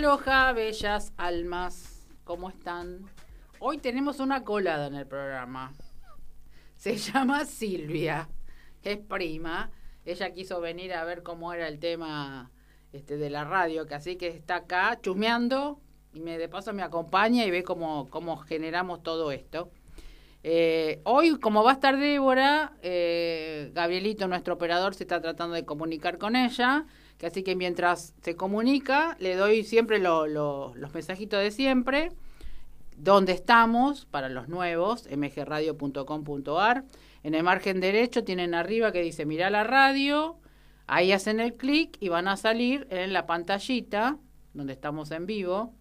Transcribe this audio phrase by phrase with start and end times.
[0.00, 3.04] Aloha, bellas almas, ¿cómo están?
[3.58, 5.74] Hoy tenemos una colada en el programa.
[6.74, 8.26] Se llama Silvia,
[8.82, 9.70] es prima.
[10.06, 12.50] Ella quiso venir a ver cómo era el tema
[12.94, 15.78] este, de la radio, que así que está acá chusmeando
[16.14, 19.70] y me de paso me acompaña y ve cómo, cómo generamos todo esto.
[20.42, 25.66] Eh, hoy, como va a estar Débora, eh, Gabrielito, nuestro operador, se está tratando de
[25.66, 26.86] comunicar con ella.
[27.20, 32.12] Que así que mientras se comunica, le doy siempre los mensajitos de siempre.
[32.96, 36.84] Dónde estamos para los nuevos, mgradio.com.ar.
[37.22, 40.38] En el margen derecho tienen arriba que dice mira la radio.
[40.86, 44.16] Ahí hacen el clic y van a salir en la pantallita
[44.54, 45.74] donde estamos en vivo.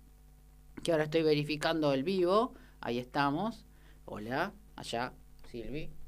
[0.83, 2.53] Que ahora estoy verificando el vivo.
[2.81, 3.65] Ahí estamos.
[4.03, 5.13] Hola, allá,
[5.49, 5.98] Silvi.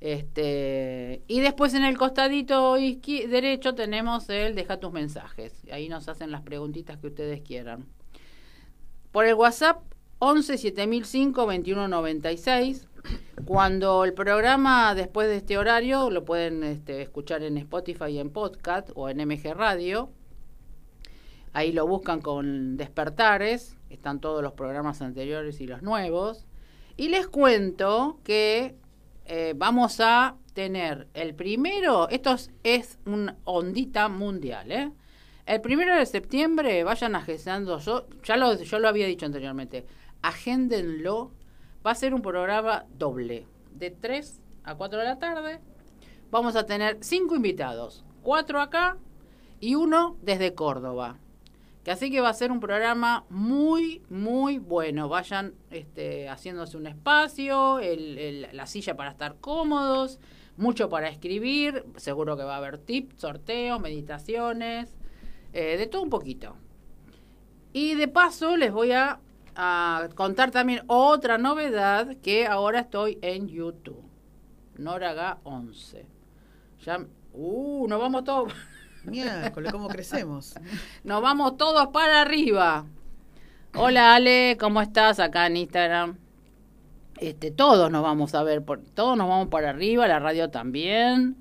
[0.00, 5.64] Este, y después en el costadito derecho tenemos el deja tus mensajes.
[5.72, 7.86] Ahí nos hacen las preguntitas que ustedes quieran.
[9.10, 9.82] Por el WhatsApp
[10.20, 12.86] 11 7005 2196.
[13.44, 18.90] Cuando el programa después de este horario lo pueden este, escuchar en Spotify en podcast
[18.94, 20.10] o en MG Radio.
[21.52, 23.76] Ahí lo buscan con despertares.
[23.90, 26.46] Están todos los programas anteriores y los nuevos.
[26.96, 28.76] Y les cuento que
[29.28, 34.90] eh, vamos a tener el primero, esto es, una ondita mundial, ¿eh?
[35.44, 39.86] El primero de septiembre vayan agendando, yo ya lo, lo había dicho anteriormente,
[40.22, 41.32] agéndenlo,
[41.86, 45.60] va a ser un programa doble, de 3 a 4 de la tarde.
[46.30, 48.96] Vamos a tener cinco invitados, cuatro acá
[49.60, 51.18] y uno desde Córdoba.
[51.88, 55.08] Que así que va a ser un programa muy, muy bueno.
[55.08, 60.20] Vayan este, haciéndose un espacio, la silla para estar cómodos,
[60.58, 61.86] mucho para escribir.
[61.96, 64.98] Seguro que va a haber tips, sorteos, meditaciones,
[65.54, 66.56] eh, de todo un poquito.
[67.72, 69.20] Y de paso les voy a,
[70.14, 74.04] contar también otra novedad que ahora estoy en YouTube.
[74.76, 76.04] Noraga 11.
[76.84, 76.98] Ya,
[77.32, 78.52] uh, nos vamos todos.
[79.04, 80.54] Miércoles, ¿cómo crecemos?
[81.04, 82.86] Nos vamos todos para arriba.
[83.74, 86.16] Hola Ale, ¿cómo estás acá en Instagram?
[87.18, 91.36] Este, todos nos vamos a ver, por, todos nos vamos para arriba, la radio también.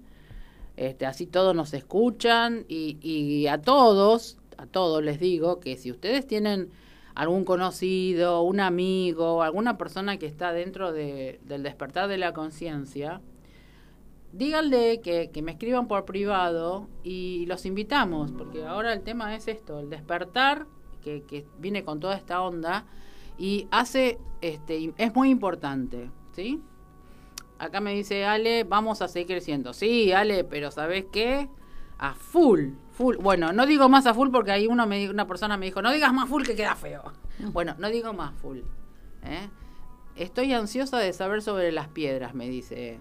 [0.75, 5.91] Este, así todos nos escuchan y, y a todos, a todos les digo que si
[5.91, 6.69] ustedes tienen
[7.15, 13.21] algún conocido, un amigo, alguna persona que está dentro de, del despertar de la conciencia,
[14.37, 19.79] díganle que, me escriban por privado y los invitamos, porque ahora el tema es esto,
[19.79, 20.67] el despertar,
[21.01, 22.85] que, que viene con toda esta onda,
[23.37, 26.61] y hace, este, es muy importante, ¿sí?
[27.59, 29.73] Acá me dice Ale, vamos a seguir creciendo.
[29.73, 31.49] Sí, Ale, pero ¿sabes qué?
[31.97, 33.15] A full, full.
[33.17, 35.91] Bueno, no digo más a full porque ahí uno me, una persona me dijo, no
[35.91, 37.03] digas más full que queda feo.
[37.53, 38.59] Bueno, no digo más full.
[39.23, 39.49] ¿eh?
[40.15, 42.99] Estoy ansiosa de saber sobre las piedras, me dice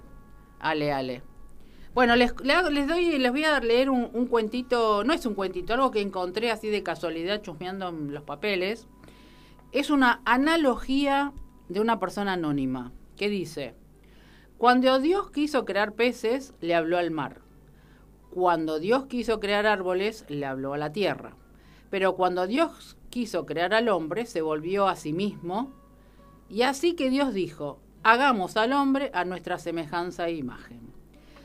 [0.61, 1.23] Ale, ale.
[1.97, 5.91] Bueno, les, les doy, les voy a leer un, cuentito, no es un cuentito, algo
[5.91, 8.87] que encontré así de casualidad chusmeando en los papeles.
[9.73, 11.33] Es una analogía
[11.71, 13.75] de una persona anónima que dice,
[14.59, 17.41] cuando Dios quiso crear peces, le habló al mar.
[18.31, 21.35] Cuando Dios quiso crear árboles, le habló a la tierra.
[21.89, 25.73] Pero cuando Dios quiso crear al hombre, se volvió a sí mismo.
[26.51, 30.93] Y así que Dios dijo, hagamos al hombre a nuestra semejanza e imagen.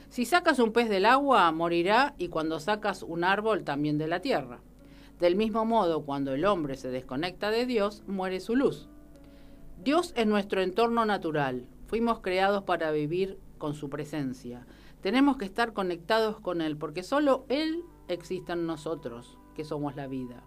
[0.09, 4.19] Si sacas un pez del agua, morirá, y cuando sacas un árbol, también de la
[4.19, 4.59] tierra.
[5.19, 8.89] Del mismo modo, cuando el hombre se desconecta de Dios, muere su luz.
[9.83, 11.65] Dios es nuestro entorno natural.
[11.87, 14.67] Fuimos creados para vivir con su presencia.
[15.01, 20.05] Tenemos que estar conectados con Él, porque solo Él existe en nosotros, que somos la
[20.05, 20.43] vida.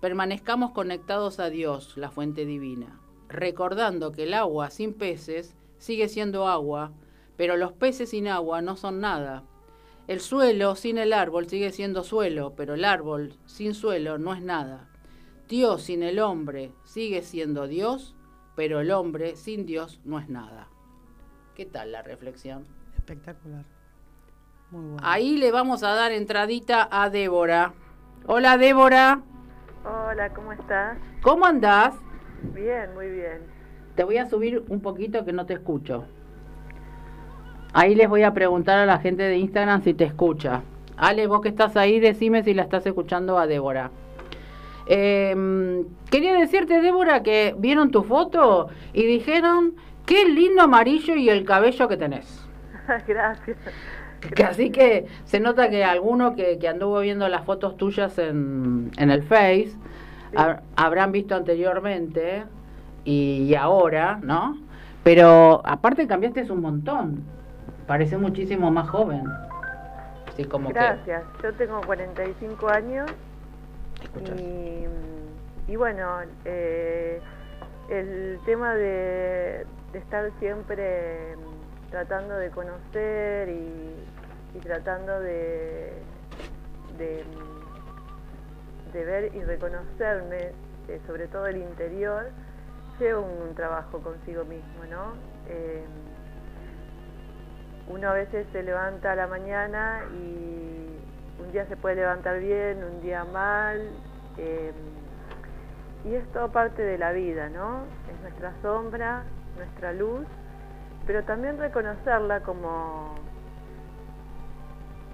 [0.00, 6.48] Permanezcamos conectados a Dios, la fuente divina recordando que el agua sin peces sigue siendo
[6.48, 6.92] agua,
[7.36, 9.44] pero los peces sin agua no son nada.
[10.06, 14.42] El suelo sin el árbol sigue siendo suelo, pero el árbol sin suelo no es
[14.42, 14.88] nada.
[15.48, 18.14] Dios sin el hombre sigue siendo Dios,
[18.54, 20.68] pero el hombre sin Dios no es nada.
[21.54, 22.66] ¿Qué tal la reflexión?
[22.96, 23.64] Espectacular.
[24.70, 24.98] Muy bueno.
[25.02, 27.74] Ahí le vamos a dar entradita a Débora.
[28.26, 29.22] Hola Débora.
[29.84, 30.98] Hola, ¿cómo estás?
[31.22, 31.94] ¿Cómo andás?
[32.54, 33.38] Bien, muy bien.
[33.94, 36.04] Te voy a subir un poquito que no te escucho.
[37.72, 40.62] Ahí les voy a preguntar a la gente de Instagram si te escucha.
[40.96, 43.90] Ale, vos que estás ahí, decime si la estás escuchando a Débora.
[44.86, 49.74] Em, quería decirte, Débora, que vieron tu foto y dijeron,
[50.06, 52.48] qué lindo amarillo y el cabello que tenés.
[53.06, 53.58] Gracias.
[54.34, 58.90] Que así que se nota que alguno que, que anduvo viendo las fotos tuyas en,
[58.96, 59.76] en el Face
[60.34, 62.44] hab- habrán visto anteriormente
[63.04, 64.56] y, y ahora, ¿no?
[65.04, 67.22] Pero aparte cambiaste un montón.
[67.86, 69.24] Parece muchísimo más joven.
[70.28, 71.22] Así como Gracias.
[71.42, 73.08] Yo tengo 45 años
[74.36, 76.04] y, y bueno,
[76.44, 77.20] eh,
[77.88, 81.36] el tema de, de estar siempre
[81.90, 83.94] tratando de conocer y,
[84.56, 85.92] y tratando de,
[86.98, 87.24] de,
[88.92, 90.52] de ver y reconocerme,
[90.88, 92.26] eh, sobre todo el interior,
[92.98, 95.14] lleva un, trabajo consigo mismo, ¿no?
[95.48, 95.84] Eh,
[97.88, 100.86] uno a veces se levanta a la mañana y
[101.40, 103.80] un día se puede levantar bien, un día mal,
[104.38, 104.72] eh,
[106.04, 107.84] y es todo parte de la vida, ¿no?
[108.12, 109.24] Es nuestra sombra,
[109.56, 110.26] nuestra luz,
[111.06, 113.14] pero también reconocerla como,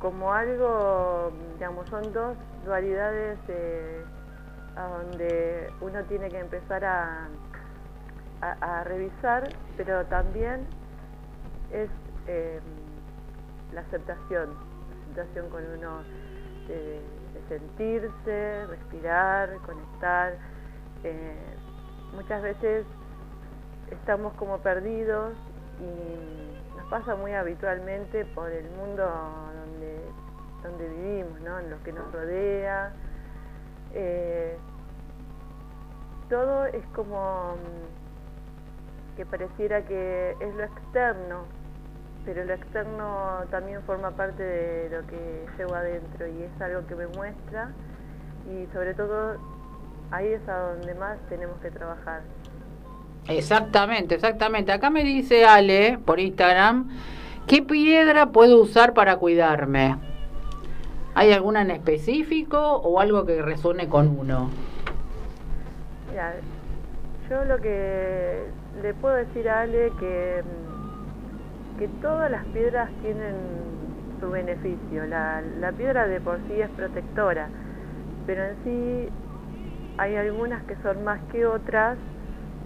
[0.01, 4.05] como algo, digamos, son dos dualidades eh,
[4.77, 7.29] a donde uno tiene que empezar a,
[8.41, 10.67] a, revisar, pero también
[11.73, 11.91] es
[12.27, 12.61] eh,
[13.73, 16.03] la aceptación, la aceptación con uno
[16.69, 17.01] de,
[17.35, 20.35] de sentirse, respirar, conectar.
[21.05, 21.37] Eh,
[22.15, 22.87] muchas veces
[23.91, 25.35] estamos como perdidos
[25.81, 30.01] y nos pasa muy habitualmente por el mundo donde,
[30.63, 31.59] donde vivimos, ¿no?
[31.59, 32.93] en lo que nos rodea.
[33.95, 34.57] Eh,
[36.29, 41.45] todo es como mm, que pareciera que es lo externo,
[42.25, 46.95] pero lo externo también forma parte de lo que llevo adentro y es algo que
[46.95, 47.71] me muestra
[48.51, 49.37] y sobre todo
[50.11, 52.23] ahí es a donde más tenemos que trabajar.
[53.29, 54.73] Exactamente, exactamente.
[54.73, 56.89] Acá me dice Ale por Instagram,
[57.47, 60.12] ¿qué piedra puedo usar para cuidarme?
[61.15, 64.49] ¿Hay alguna en específico o algo que resuene con uno?
[66.11, 66.35] Mira,
[67.29, 68.45] yo lo que
[68.83, 70.43] le puedo decir a Ale que,
[71.79, 73.35] que todas las piedras tienen
[74.21, 75.07] su beneficio.
[75.07, 77.49] La, la piedra de por sí es protectora,
[78.27, 79.09] pero en sí
[79.99, 81.99] hay algunas que son más que otras.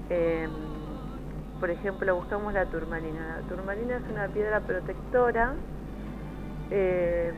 [0.09, 0.49] Eh,
[1.59, 3.41] por ejemplo, buscamos la turmalina.
[3.41, 5.55] La turmalina es una piedra protectora,
[6.71, 7.33] eh,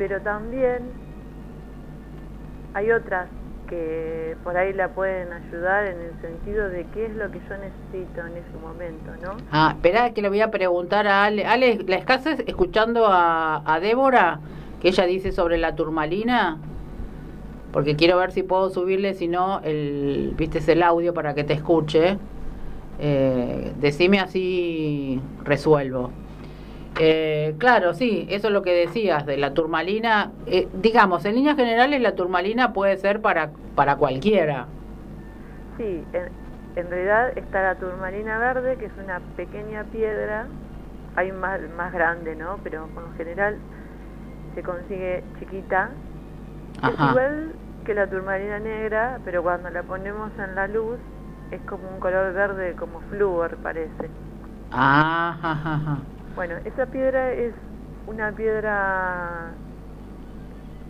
[0.00, 0.78] pero también
[2.72, 3.28] hay otras
[3.68, 7.56] que por ahí la pueden ayudar en el sentido de qué es lo que yo
[7.58, 9.36] necesito en ese momento, ¿no?
[9.52, 11.44] Ah, espera que le voy a preguntar a Ale.
[11.44, 14.40] Ale, ¿la estás escuchando a, a Débora?
[14.80, 16.56] Que ella dice sobre la turmalina.
[17.70, 21.44] Porque quiero ver si puedo subirle, si no, el, viste, es el audio para que
[21.44, 22.16] te escuche.
[22.98, 26.10] Eh, decime así resuelvo.
[27.02, 30.32] Eh, claro, sí, eso es lo que decías de la turmalina.
[30.46, 34.66] Eh, digamos, en líneas generales la turmalina puede ser para, para cualquiera.
[35.78, 36.28] Sí, en,
[36.76, 40.46] en realidad está la turmalina verde, que es una pequeña piedra,
[41.16, 42.58] hay más, más grande, ¿no?
[42.62, 43.56] Pero por lo general
[44.54, 45.90] se consigue chiquita.
[46.82, 47.10] Es Ajá.
[47.10, 47.52] igual
[47.86, 50.98] que la turmalina negra, pero cuando la ponemos en la luz
[51.50, 54.10] es como un color verde, como flúor parece.
[54.72, 56.19] Ah, ja, ja.
[56.40, 57.52] Bueno, esa piedra es
[58.06, 59.52] una piedra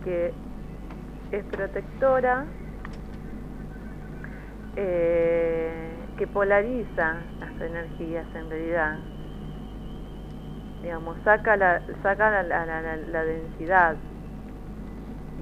[0.01, 0.31] que
[1.33, 2.45] es protectora,
[4.77, 8.97] eh, que polariza las energías en realidad.
[10.83, 12.65] Digamos, saca la, saca la,
[13.11, 13.97] la, densidad,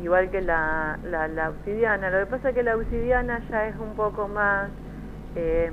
[0.01, 2.09] igual que la, la, la obsidiana.
[2.09, 4.71] Lo que pasa es que la obsidiana ya es un poco más...
[5.35, 5.71] Eh,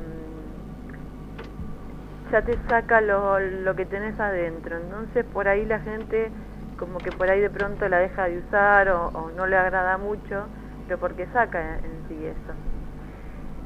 [2.31, 4.77] ya te saca lo, lo que tenés adentro.
[4.77, 6.31] Entonces por ahí la gente
[6.79, 9.97] como que por ahí de pronto la deja de usar o, o no le agrada
[9.99, 10.47] mucho,
[10.87, 12.53] pero porque saca en sí eso.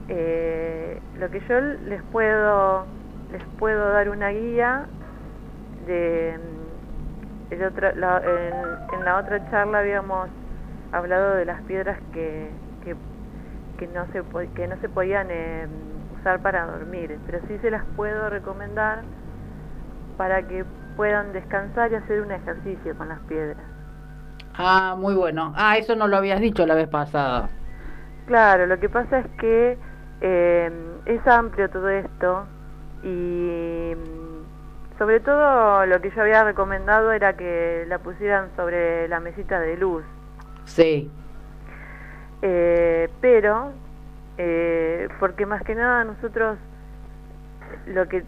[0.09, 2.87] Eh, lo que yo les puedo
[3.31, 4.87] les puedo dar una guía
[5.87, 6.39] de
[7.51, 8.23] el otro, la,
[8.93, 10.29] en, la otra charla habíamos
[10.93, 12.51] hablado de las piedras que,
[12.85, 12.97] que,
[13.79, 14.23] que no se
[14.55, 15.67] que no se podían eh,
[16.21, 19.03] usar para dormir, pero sí se las puedo recomendar
[20.17, 20.65] para que
[20.97, 23.65] puedan descansar y hacer un ejercicio con las piedras.
[24.55, 25.53] Ah, muy bueno.
[25.57, 27.49] Ah, eso no lo habías dicho la vez pasada.
[28.27, 29.79] Claro, lo que pasa es que
[30.21, 30.71] eh,
[31.07, 32.45] es amplio todo esto
[33.03, 39.21] y mm, sobre todo lo que yo había recomendado era que la pusieran sobre la
[39.21, 40.05] mesita de luz.
[40.65, 41.11] Sí.
[42.43, 43.73] Eh, pero,
[44.43, 46.57] eh, porque más que nada nosotros
[47.87, 48.25] lo que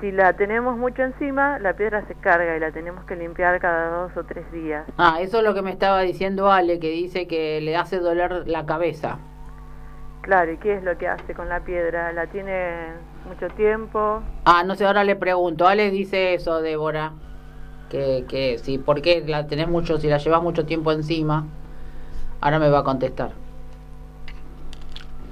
[0.00, 4.02] si la tenemos mucho encima, la piedra se carga y la tenemos que limpiar cada
[4.02, 4.84] dos o tres días.
[4.98, 8.48] Ah, eso es lo que me estaba diciendo Ale, que dice que le hace doler
[8.48, 9.18] la cabeza.
[10.22, 12.12] Claro, ¿y qué es lo que hace con la piedra?
[12.12, 12.94] ¿La tiene
[13.28, 14.22] mucho tiempo?
[14.44, 15.68] Ah, no sé, ahora le pregunto.
[15.68, 17.12] Ale dice eso, Débora.
[17.90, 21.46] Que, que sí, ¿por qué la tenés mucho, si la llevas mucho tiempo encima?
[22.40, 23.43] Ahora me va a contestar.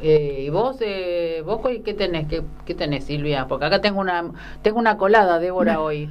[0.02, 3.46] Eh, ¿Y vos, eh, vos qué tenés, qué, qué tenés, Silvia?
[3.46, 4.24] Porque acá tengo una
[4.60, 6.10] tengo una colada, Débora, hoy.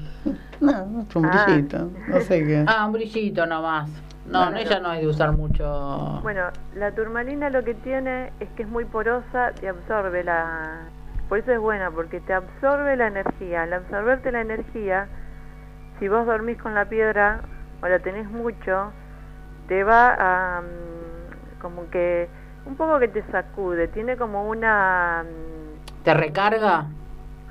[0.61, 1.43] No, un Ah.
[1.45, 1.89] brillito.
[2.07, 2.63] No sé qué.
[2.67, 3.89] Ah, un brillito nomás.
[4.25, 6.19] No, ella no es de usar mucho.
[6.23, 6.43] Bueno,
[6.75, 10.83] la turmalina lo que tiene es que es muy porosa y absorbe la...
[11.27, 13.63] Por eso es buena, porque te absorbe la energía.
[13.63, 15.07] Al absorberte la energía,
[15.99, 17.41] si vos dormís con la piedra
[17.81, 18.91] o la tenés mucho,
[19.67, 20.61] te va a...
[20.61, 22.29] mm, como que...
[22.71, 25.23] Un poco que te sacude, tiene como una...
[25.25, 26.85] mm, ¿Te recarga?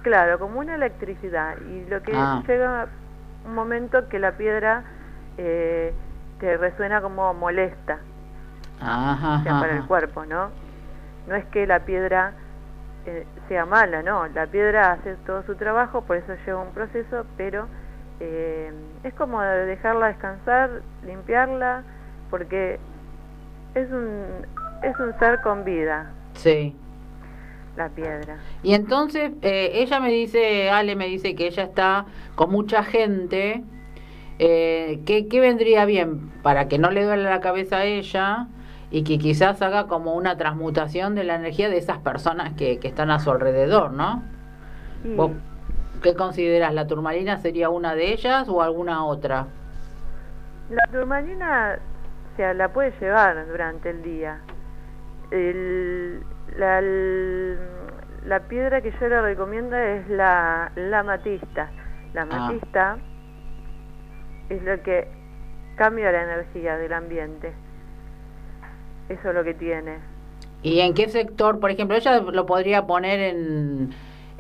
[0.03, 1.59] Claro, como una electricidad.
[1.61, 2.43] Y lo que Ah.
[2.49, 2.87] llega
[3.45, 4.83] un momento que la piedra
[5.37, 5.93] eh,
[6.39, 7.99] te resuena como molesta.
[8.81, 10.49] Ajá, o sea, para el cuerpo, ¿no?
[11.29, 12.33] No es que la piedra
[13.05, 17.27] eh, sea mala, no, la piedra hace todo su trabajo, por eso lleva un proceso,
[17.37, 17.67] pero
[18.21, 18.73] eh,
[19.05, 21.83] es como dejarla descansar, limpiarla,
[22.31, 22.79] porque
[23.75, 24.25] es un,
[24.83, 26.77] es un ser con vida, Sí.
[27.77, 28.39] la piedra.
[28.63, 33.63] Y entonces eh, ella me dice, Ale me dice que ella está con mucha gente.
[34.39, 38.47] Eh, ¿qué, qué vendría bien para que no le duele la cabeza a ella
[38.91, 42.89] y que quizás haga como una transmutación de la energía de esas personas que, que
[42.89, 44.23] están a su alrededor, ¿no?
[45.17, 45.33] ¿Vos
[46.03, 46.73] qué consideras?
[46.75, 49.47] ¿La turmalina sería una de ellas o alguna otra?
[50.71, 51.79] la turmalina
[52.33, 54.41] o sea, la puede llevar durante el día.
[55.31, 56.23] El-
[56.57, 56.81] la,
[58.27, 61.71] la piedra que yo le recomiendo es la, la matista.
[62.13, 62.27] La Ah.
[62.27, 62.99] matista
[64.49, 65.07] es lo que
[65.77, 67.53] cambia la energía del ambiente.
[69.09, 69.99] Eso es lo que tiene.
[70.63, 73.91] ¿Y en qué sector, por ejemplo, ella lo podría poner en,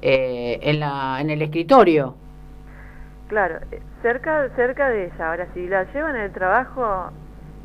[0.02, 2.14] eh, en, la, en el escritorio?
[3.28, 5.30] Claro, eh, cerca, cerca de ella.
[5.30, 7.10] Ahora, si la lleva en el trabajo,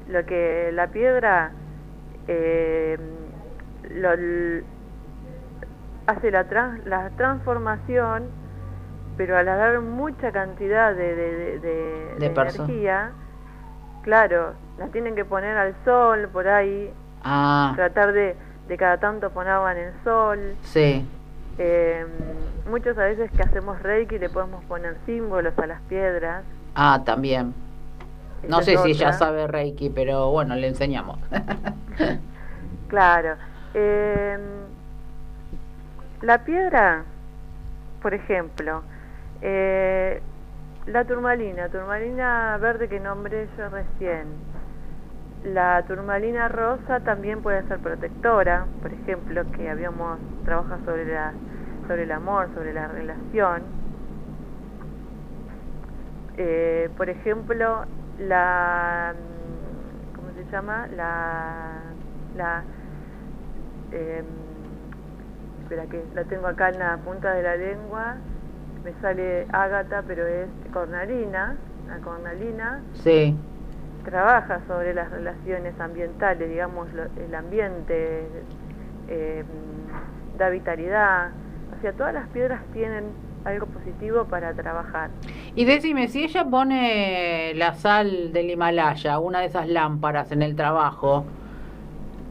[0.07, 1.51] lo que la piedra
[2.27, 2.97] eh,
[3.91, 4.09] lo,
[6.07, 8.23] hace la, trans- la transformación,
[9.17, 11.59] pero al haber mucha cantidad de, de,
[12.25, 13.11] energía,
[14.03, 16.91] claro, la tienen que poner al sol por ahí,
[17.23, 18.35] Ah, tratar de,
[18.67, 20.39] de cada tanto ponerla en el sol.
[20.61, 21.07] sí.
[21.57, 22.05] Eh,
[22.69, 26.43] muchas a veces que hacemos reiki le podemos poner símbolos a las piedras.
[26.75, 27.53] Ah, también.
[28.49, 29.13] No sé si ella otra.
[29.19, 31.19] sabe Reiki, pero bueno, le enseñamos.
[32.87, 33.35] Claro.
[33.73, 34.37] Eh,
[36.21, 37.03] la piedra,
[38.01, 38.83] por ejemplo,
[39.41, 40.21] eh,
[40.85, 44.27] la turmalina, turmalina verde que nombré yo recién.
[45.43, 51.33] La turmalina rosa también puede ser protectora, por ejemplo, que habíamos trabaja sobre la
[51.87, 53.61] sobre el amor, sobre la relación.
[56.37, 57.85] Eh, por ejemplo,
[58.19, 59.13] la
[60.15, 60.87] ¿cómo se llama?
[60.95, 61.81] La
[62.35, 62.63] la
[63.91, 64.25] em,
[65.61, 68.15] espera que la tengo acá en la punta de la lengua.
[68.83, 71.57] Me sale ágata, pero es cornalina.
[71.87, 73.37] La cornalina sí.
[74.03, 78.27] trabaja sobre las relaciones ambientales, digamos, lo- el ambiente,
[79.07, 79.43] eh,
[80.37, 81.31] da vitalidad.
[81.77, 83.13] O sea, todas las piedras tienen
[83.45, 85.09] algo positivo para trabajar.
[85.55, 90.55] Y decime, si ella pone la sal del Himalaya, una de esas lámparas en el
[90.55, 91.25] trabajo,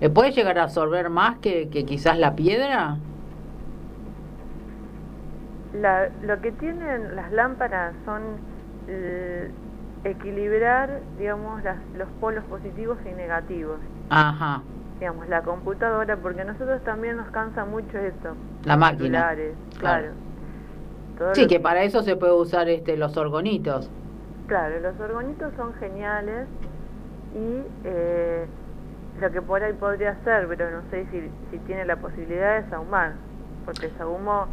[0.01, 2.99] ¿le puede llegar a absorber más que, que quizás la piedra?
[5.73, 8.23] La- lo que tienen las lámparas son
[8.87, 9.51] eh,
[10.05, 13.81] equilibrar, digamos, las- los polos positivos y negativos.
[14.11, 14.63] Ajá,
[15.01, 18.37] Digamos, la computadora, porque a nosotros también nos cansa mucho eso.
[18.65, 19.05] la máquina.
[19.05, 20.13] celulares, claro.
[21.19, 23.91] Todo Sí, que para eso se puede usar este los orgonitos.
[24.47, 26.47] Claro, los orgonitos son geniales
[27.35, 28.47] y eh,
[29.21, 32.69] lo que por ahí podría ser, pero no sé si, si tiene la posibilidad de
[32.69, 33.15] sahumar,
[33.65, 34.47] porque sahumo...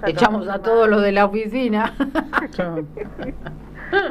[0.00, 1.92] saca Echamos a todos los de la oficina.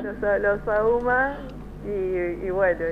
[0.04, 1.38] Los, los sahuma
[1.86, 2.86] y, y bueno,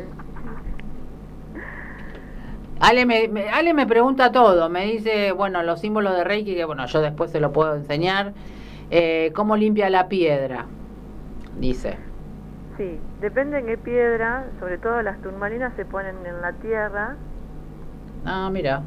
[2.79, 6.65] Ale me, me- Ale me pregunta todo, me dice, bueno, los símbolos de Reiki, que
[6.65, 8.33] bueno, yo después se lo puedo enseñar.
[8.95, 10.67] Eh, ¿Cómo limpia la piedra?
[11.59, 11.97] Dice.
[12.77, 17.15] sí, depende en qué piedra, sobre todo las turmalinas se ponen en la tierra,
[18.25, 18.83] Ah, mira.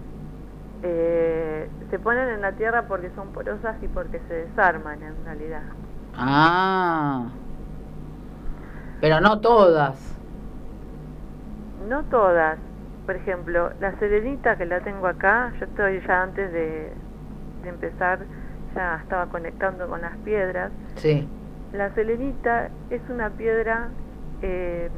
[0.83, 5.63] eh, se ponen en la tierra porque son porosas y porque se desarman en realidad.
[6.17, 7.29] Ah.
[9.01, 10.15] Pero no todas.
[11.89, 12.59] No todas.
[13.07, 16.93] Por ejemplo, la serenita que la tengo acá, yo estoy ya antes de,
[17.63, 18.19] de empezar,
[18.77, 20.71] estaba conectando con las piedras.
[20.97, 21.27] Sí.
[21.73, 23.89] La selenita es una piedra
[24.43, 24.89] eh,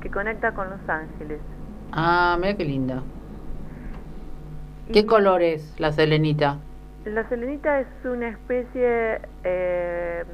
[0.00, 1.40] que conecta con los ángeles.
[1.92, 3.02] Ah, mira qué linda.
[4.92, 6.58] ¿Qué Y color es la selenita?
[7.04, 10.24] La selenita es una especie, eh,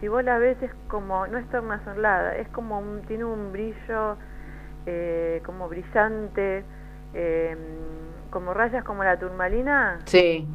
[0.00, 4.16] si vos la ves es como, no es tornasolada, es como, un- tiene un brillo
[4.86, 6.64] eh, como brillante,
[7.14, 7.56] eh,
[8.30, 10.46] como rayas como la turmalina, Sí.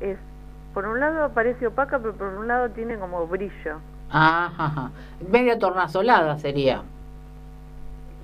[0.00, 0.16] es,
[0.76, 3.78] por un lado parece opaca, pero por un lado tiene como brillo.
[4.10, 4.90] Ajá.
[5.26, 6.82] Media tornasolada sería.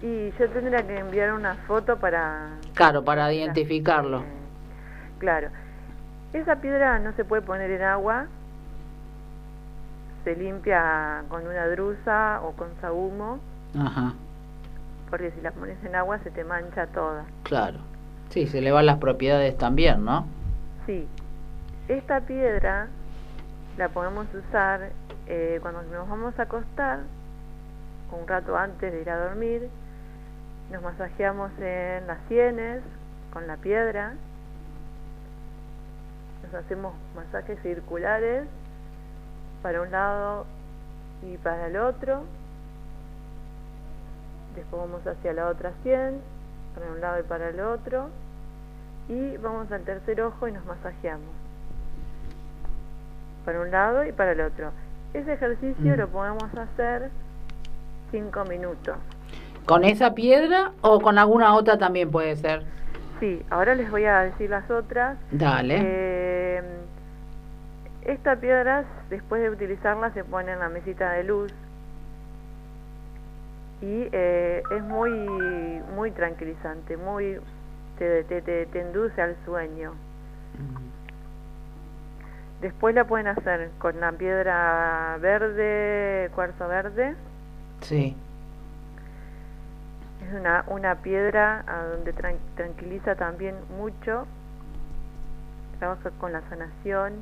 [0.03, 2.51] Y yo tendría que enviar una foto para...
[2.75, 4.19] Claro, para identificarlo.
[4.19, 4.25] Eh,
[5.17, 5.49] claro.
[6.35, 8.27] Esa piedra no se puede poner en agua,
[10.23, 13.39] se limpia con una drusa o con sahumo,
[13.81, 14.13] Ajá.
[15.09, 17.25] porque si la pones en agua se te mancha toda.
[17.45, 17.79] Claro.
[18.29, 20.27] Sí, se le van las propiedades también, ¿no?
[20.85, 21.09] Sí,
[21.99, 22.89] esta piedra
[23.77, 24.91] la podemos usar
[25.27, 27.01] eh, cuando nos vamos a acostar,
[28.11, 29.69] un rato antes de ir a dormir,
[30.71, 32.83] nos masajeamos en las sienes
[33.33, 34.15] con la piedra,
[36.45, 38.47] nos hacemos masajes circulares
[39.63, 40.47] para un lado
[41.23, 42.25] y para el otro,
[44.55, 46.21] después vamos hacia la otra sien,
[46.75, 48.11] para un lado y para el otro,
[49.09, 51.42] y vamos al tercer ojo y nos masajeamos
[53.45, 54.71] para un lado y para el otro.
[55.15, 55.99] Ese ejercicio Mm.
[55.99, 57.11] lo podemos hacer
[58.11, 58.97] cinco minutos.
[59.67, 62.63] ¿Con esa piedra o con alguna otra también puede ser?
[63.21, 65.17] Sí, ahora les voy a decir las otras.
[65.31, 65.77] Dale.
[65.81, 66.63] Eh,
[68.05, 71.53] esta piedra, después de utilizarla, se pone en la mesita de luz
[73.81, 75.11] y eh, es muy
[75.95, 77.39] muy tranquilizante, muy
[77.99, 79.93] te, te, te, te induce al sueño.
[82.63, 87.15] Después la pueden hacer con la piedra verde, cuarzo verde.
[87.81, 88.17] Sí.
[90.27, 94.27] Es una, una piedra a donde tran- tranquiliza también mucho.
[95.81, 97.15] Trabaja con la sanación,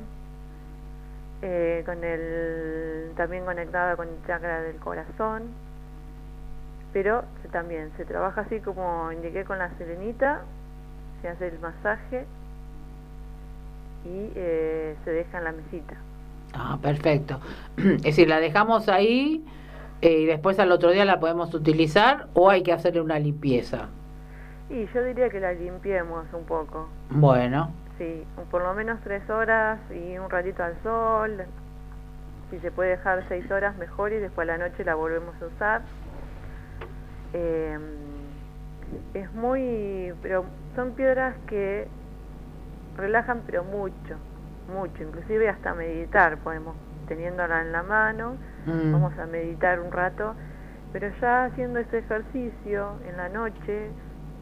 [1.41, 5.49] eh, con el también conectada con el chakra del corazón.
[6.93, 10.41] Pero se- también se trabaja así como indiqué con la serenita,
[11.23, 12.27] se hace el masaje
[14.05, 15.95] y eh, se deja en la mesita.
[16.53, 17.39] Ah, perfecto.
[17.77, 19.45] Es decir, la dejamos ahí
[20.01, 23.89] eh, y después al otro día la podemos utilizar o hay que hacerle una limpieza.
[24.69, 26.87] Y yo diría que la limpiemos un poco.
[27.09, 31.43] Bueno, Sí, por lo menos tres horas y un ratito al sol.
[32.49, 35.45] Si se puede dejar seis horas, mejor y después a la noche la volvemos a
[35.45, 35.81] usar.
[37.33, 37.77] Eh,
[39.13, 41.87] es muy, pero son piedras que
[43.01, 44.15] relajan, pero mucho,
[44.73, 45.03] mucho.
[45.03, 46.75] Inclusive hasta meditar podemos,
[47.07, 48.91] teniéndola en la mano, Mm.
[48.93, 50.35] vamos a meditar un rato,
[50.93, 53.89] pero ya haciendo ese ejercicio en la noche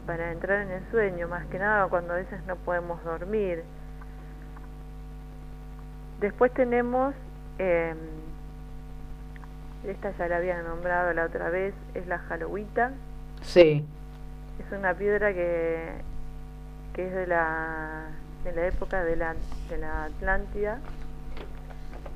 [0.06, 3.62] para entrar en el sueño, más que nada cuando a veces no podemos dormir.
[6.20, 7.14] Después tenemos,
[7.58, 7.94] eh,
[9.86, 12.90] esta ya la había nombrado la otra vez, es la jalohuita,
[13.40, 13.86] sí.
[14.58, 15.92] es una piedra que,
[16.92, 18.08] que es de la,
[18.44, 19.34] de la época de la,
[19.68, 20.78] de la Atlántida,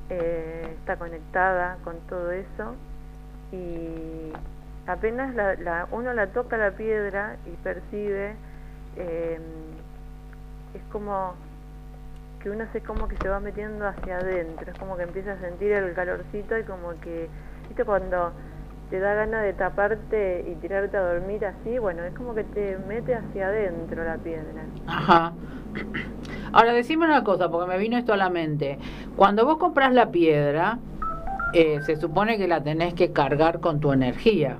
[0.09, 2.75] eh, está conectada con todo eso
[3.51, 4.31] y
[4.87, 8.35] apenas la, la- uno la toca la piedra y percibe,
[8.97, 9.39] eh,
[10.73, 11.33] es como
[12.41, 15.39] que uno se como que se va metiendo hacia adentro, es como que empieza a
[15.39, 17.27] sentir el calorcito y como que,
[17.67, 18.31] viste cuando
[18.89, 22.77] te da ganas de taparte y tirarte a dormir así, bueno, es como que te
[22.87, 24.63] mete hacia adentro la piedra.
[24.87, 25.33] Ajá.
[26.53, 28.77] Ahora decime una cosa, porque me vino esto a la mente.
[29.15, 30.77] Cuando vos compras la piedra,
[31.53, 34.57] eh, se supone que la tenés que cargar con tu energía.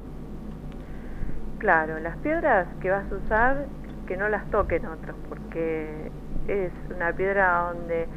[1.59, 3.65] Claro, las piedras que vas a usar,
[4.07, 6.11] que no las toquen otros, porque
[6.47, 8.07] es una piedra donde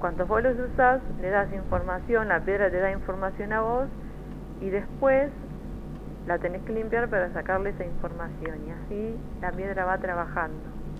[0.00, 3.88] cuando vos los usás, le das información, la piedra te da información a vos
[4.60, 5.30] y después
[6.26, 10.58] la tenés que limpiar para sacarle esa información y así la piedra va trabajando.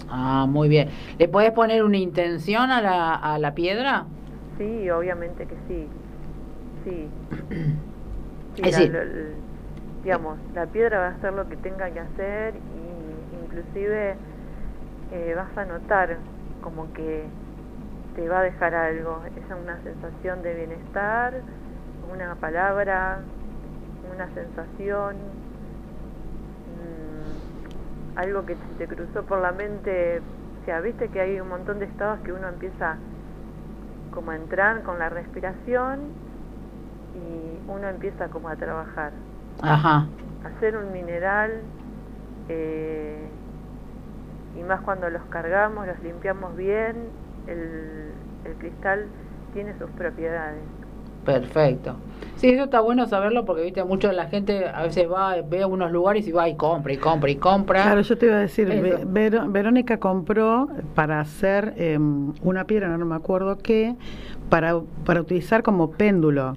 [0.08, 0.90] Ah, muy bien.
[1.18, 4.06] ¿Le podés poner una intención a la, a la piedra?
[4.58, 5.88] Sí, obviamente que sí.
[6.84, 7.08] Sí.
[8.56, 9.04] Sí, Es la- lo-
[10.04, 14.16] digamos, la piedra va a hacer lo que tenga que hacer y inclusive
[15.12, 16.18] eh, vas a notar
[16.62, 17.26] como que
[18.16, 21.34] te va a dejar algo, es una sensación de bienestar,
[22.12, 23.20] una palabra,
[24.12, 25.16] una sensación,
[26.66, 31.78] mm, algo que te cruzó por la mente, o sea, viste que hay un montón
[31.78, 32.96] de estados que uno empieza
[34.12, 36.00] como a entrar con la respiración
[37.14, 39.12] y uno empieza como a trabajar.
[39.62, 40.06] Ajá.
[40.44, 41.62] Hacer un mineral
[42.48, 43.28] eh,
[44.58, 47.10] y más cuando los cargamos, los limpiamos bien,
[47.46, 48.12] el,
[48.44, 49.06] el cristal
[49.52, 50.62] tiene sus propiedades.
[51.24, 51.96] Perfecto.
[52.38, 55.66] Sí, eso está bueno saberlo porque, viste, mucho la gente a veces va, ve a
[55.66, 57.82] unos lugares y va y compra y compra y compra.
[57.82, 58.68] Claro, yo te iba a decir,
[59.48, 63.96] Verónica compró para hacer em, una piedra, no me acuerdo qué,
[64.48, 66.56] para, para utilizar como péndulo.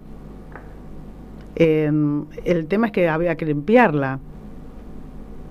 [1.55, 4.19] Em, el tema es que había que limpiarla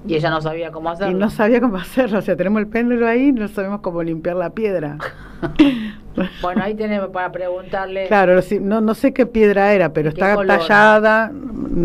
[0.04, 1.18] Y ella no sabía cómo y hacerlo.
[1.18, 2.18] no sabía cómo hacerlo.
[2.18, 5.02] O sea, tenemos el péndulo ahí y no sabemos cómo limpiar la piedra.
[6.42, 8.06] Bueno, ahí tenemos para preguntarle.
[8.08, 10.58] Claro, no, no sé qué piedra era, pero ¿Qué está color?
[10.58, 11.30] tallada,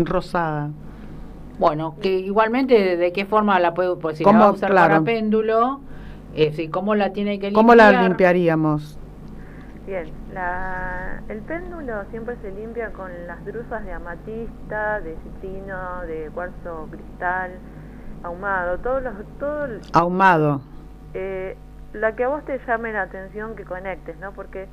[0.04, 0.70] rosada.
[1.58, 4.94] Bueno, que igualmente de, qué forma la puede, pues si la va a usar Claro.
[4.94, 5.80] para péndulo,
[6.34, 7.54] eh, cómo la tiene que limpiar.
[7.64, 8.98] ¿Cómo la limpiaríamos?
[9.86, 16.28] Bien, la, el péndulo siempre se limpia con las drusas de amatista, de citrino, de
[16.34, 17.52] cuarzo cristal,
[18.24, 20.60] ahumado, todos los, todo, el- Ahumado.
[21.14, 21.56] eh,
[21.92, 24.32] la que a vos te llame la atención que conectes, ¿no?
[24.32, 24.66] Porque,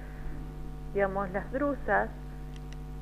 [0.94, 2.10] digamos, las drusas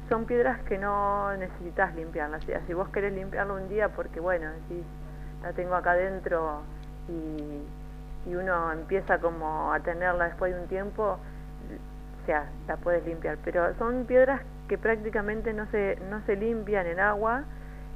[0.09, 2.43] son piedras que no necesitas limpiarlas.
[2.67, 4.85] Si vos querés limpiarlo un día porque, bueno, decís,
[5.41, 6.61] la tengo acá adentro
[7.07, 11.17] y, y uno empieza como a tenerla después de un tiempo,
[12.21, 13.37] o sea, la puedes limpiar.
[13.43, 17.43] Pero son piedras que prácticamente no se, no se limpian en agua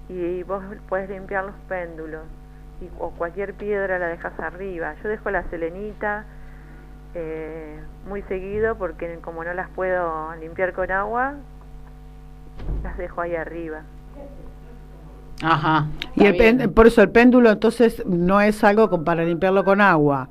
[0.09, 2.23] y vos puedes limpiar los péndulos
[2.81, 4.95] y, o cualquier piedra la dejas arriba.
[5.03, 6.25] Yo dejo la selenita
[7.13, 11.35] eh, muy seguido porque como no las puedo limpiar con agua,
[12.83, 13.81] las dejo ahí arriba.
[15.43, 15.87] Ajá.
[16.15, 19.81] Y el pen- por eso el péndulo entonces no es algo con- para limpiarlo con
[19.81, 20.29] agua.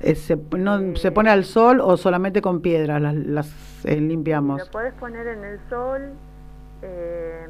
[0.00, 4.60] Eh, se, no, ¿Se pone al sol o solamente con piedras las, las eh, limpiamos?
[4.60, 6.10] Lo podés poner en el sol
[6.82, 7.46] eh,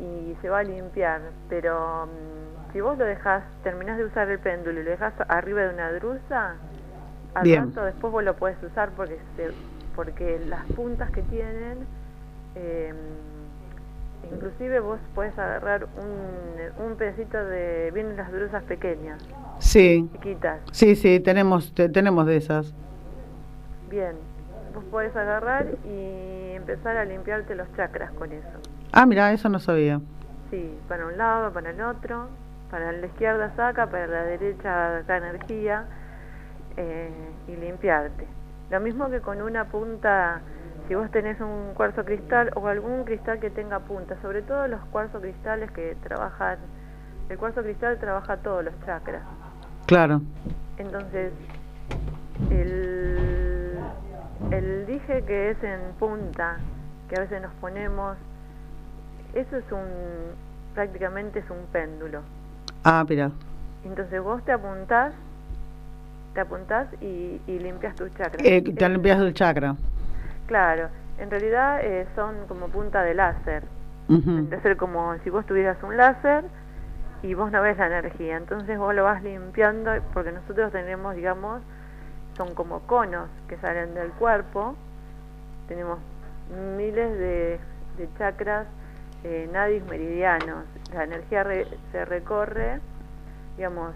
[0.00, 2.45] y se va a limpiar, pero mm,
[2.76, 5.90] si vos lo dejás, terminás de usar el péndulo y lo dejás arriba de una
[5.92, 6.56] drusa,
[7.32, 7.68] al Bien.
[7.68, 9.50] rato después vos lo podés usar porque se-
[9.94, 11.86] porque las puntas que tienen,
[12.54, 12.92] eh,
[14.30, 19.22] inclusive vos podés agarrar un, un pedacito de, vienen las drusas pequeñas,
[19.58, 22.74] Sí, chiquitas, sí, sí, tenemos, te- tenemos de esas.
[23.88, 24.16] bien,
[24.74, 28.48] vos podés agarrar y empezar a limpiarte los chakras con eso.
[28.92, 29.98] Ah, mira, eso no sabía.
[30.50, 32.28] Sí, para un lado, para el otro,
[32.70, 35.84] para la izquierda saca, para la derecha da energía
[36.76, 37.10] eh,
[37.48, 38.26] y limpiarte.
[38.70, 40.40] Lo mismo que con una punta,
[40.88, 44.80] si vos tenés un cuarzo cristal o algún cristal que tenga punta, sobre todo los
[44.86, 46.58] cuarzos cristales que trabajan,
[47.28, 49.22] el cuarzo cristal trabaja todos los chakras.
[49.86, 50.20] Claro.
[50.78, 51.32] Entonces,
[52.50, 53.78] el,
[54.50, 56.58] el dije que es en punta,
[57.08, 58.16] que a veces nos ponemos,
[59.34, 60.34] eso es un,
[60.74, 62.22] prácticamente es un péndulo.
[62.88, 63.32] Ah, mira.
[63.84, 65.12] Entonces vos te apuntás,
[66.34, 68.40] te apuntás y, y limpias tus chakras.
[68.44, 69.74] Eh, te limpias el chakra.
[70.46, 73.64] Claro, en realidad eh, son como punta de láser.
[74.52, 76.44] Es ser como si vos tuvieras un láser
[77.24, 78.36] y vos no ves la energía.
[78.36, 81.62] Entonces vos lo vas limpiando porque nosotros tenemos, digamos,
[82.36, 84.76] son como conos que salen del cuerpo.
[85.66, 85.98] Tenemos
[86.76, 87.58] miles de,
[87.98, 88.68] de chakras,
[89.28, 90.64] eh, nadis meridianos.
[90.94, 92.80] La energía re- se recorre,
[93.56, 93.92] digamos,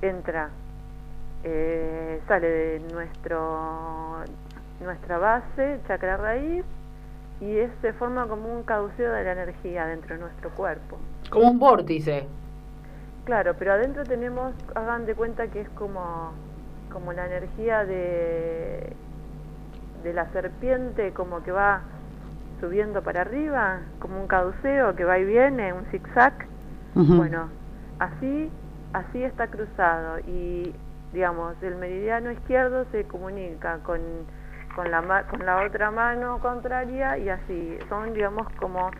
[0.00, 0.50] entra,
[1.44, 4.20] eh, sale de nuestro
[4.80, 6.64] nuestra base, chakra raíz,
[7.40, 10.98] y es, se forma como un cauceo de la energía dentro de nuestro cuerpo.
[11.30, 12.26] Como un vórtice.
[13.24, 16.32] Claro, pero adentro tenemos, hagan de cuenta que es como,
[16.92, 18.92] como la energía de,
[20.02, 21.82] de la serpiente, como que va
[22.66, 26.32] subiendo para arriba, como un cauceo que va y viene, un zigzag.
[26.94, 27.16] Ujú.
[27.16, 27.48] Bueno,
[27.98, 28.50] así,
[28.92, 30.72] así está cruzado y,
[31.12, 33.98] digamos, el meridiano izquierdo se comunica con,
[34.76, 38.92] con, la, ma- con la otra mano contraria y así, son, digamos, como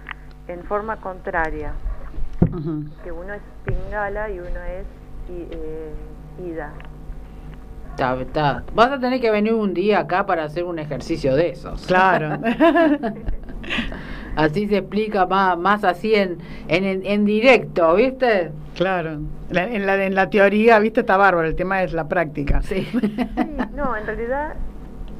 [0.49, 1.73] en forma contraria,
[3.05, 4.87] que uno es pingala y uno es
[5.31, 5.93] i- eh,
[6.49, 6.73] ida.
[7.91, 8.65] Está, está.
[8.75, 11.87] Vas a tener que venir un día acá para hacer un ejercicio de esos.
[11.87, 12.39] Claro.
[14.37, 18.53] así se explica más, más así en, en, en directo, ¿viste?
[18.75, 19.21] Claro,
[19.51, 22.63] La- en, la, en la teoría, viste, está bárbaro, el tema es la práctica.
[22.63, 22.87] Sí.
[23.35, 24.55] Sí, no, en realidad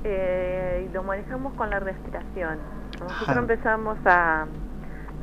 [0.05, 2.59] eh, lo manejamos con la respiración.
[2.99, 3.41] Cuando Nosotros Ajá.
[3.41, 4.47] empezamos a,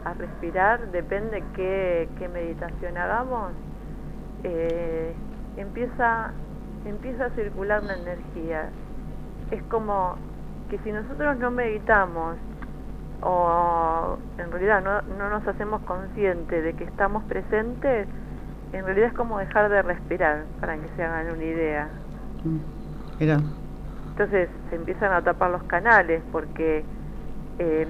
[0.05, 3.51] a respirar, depende qué, qué meditación hagamos,
[4.43, 5.13] eh,
[5.57, 6.31] empieza,
[6.85, 8.69] empieza a circular la energía.
[9.51, 10.15] Es como
[10.69, 12.37] que si nosotros no meditamos
[13.21, 18.07] o en realidad no, no nos hacemos conscientes de que estamos presentes,
[18.73, 21.89] en realidad es como dejar de respirar, para que se hagan una idea.
[22.43, 22.57] Mm,
[23.19, 23.39] Mira,
[24.11, 26.85] Entonces se empiezan a tapar los canales porque
[27.57, 27.87] eh,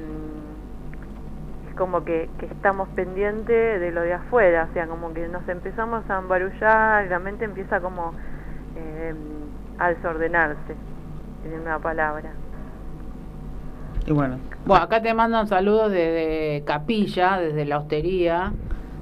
[1.70, 5.48] es como que, que estamos pendientes de lo de afuera, o sea, como que nos
[5.48, 8.14] empezamos a embarullar y la mente empieza como
[8.76, 9.14] eh,
[9.78, 10.76] a desordenarse,
[11.46, 12.32] en una palabra.
[14.08, 18.54] Y bueno, Bueno, acá te mandan saludos desde Capilla, desde la hostería.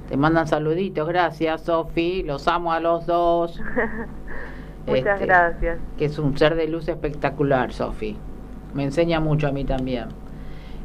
[0.08, 2.22] Te mandan saluditos, gracias, Sofi.
[2.22, 3.60] Los amo a los dos.
[4.86, 5.78] Muchas Este, gracias.
[5.98, 8.16] Que es un ser de luz espectacular, Sofi.
[8.74, 10.06] Me enseña mucho a mí también.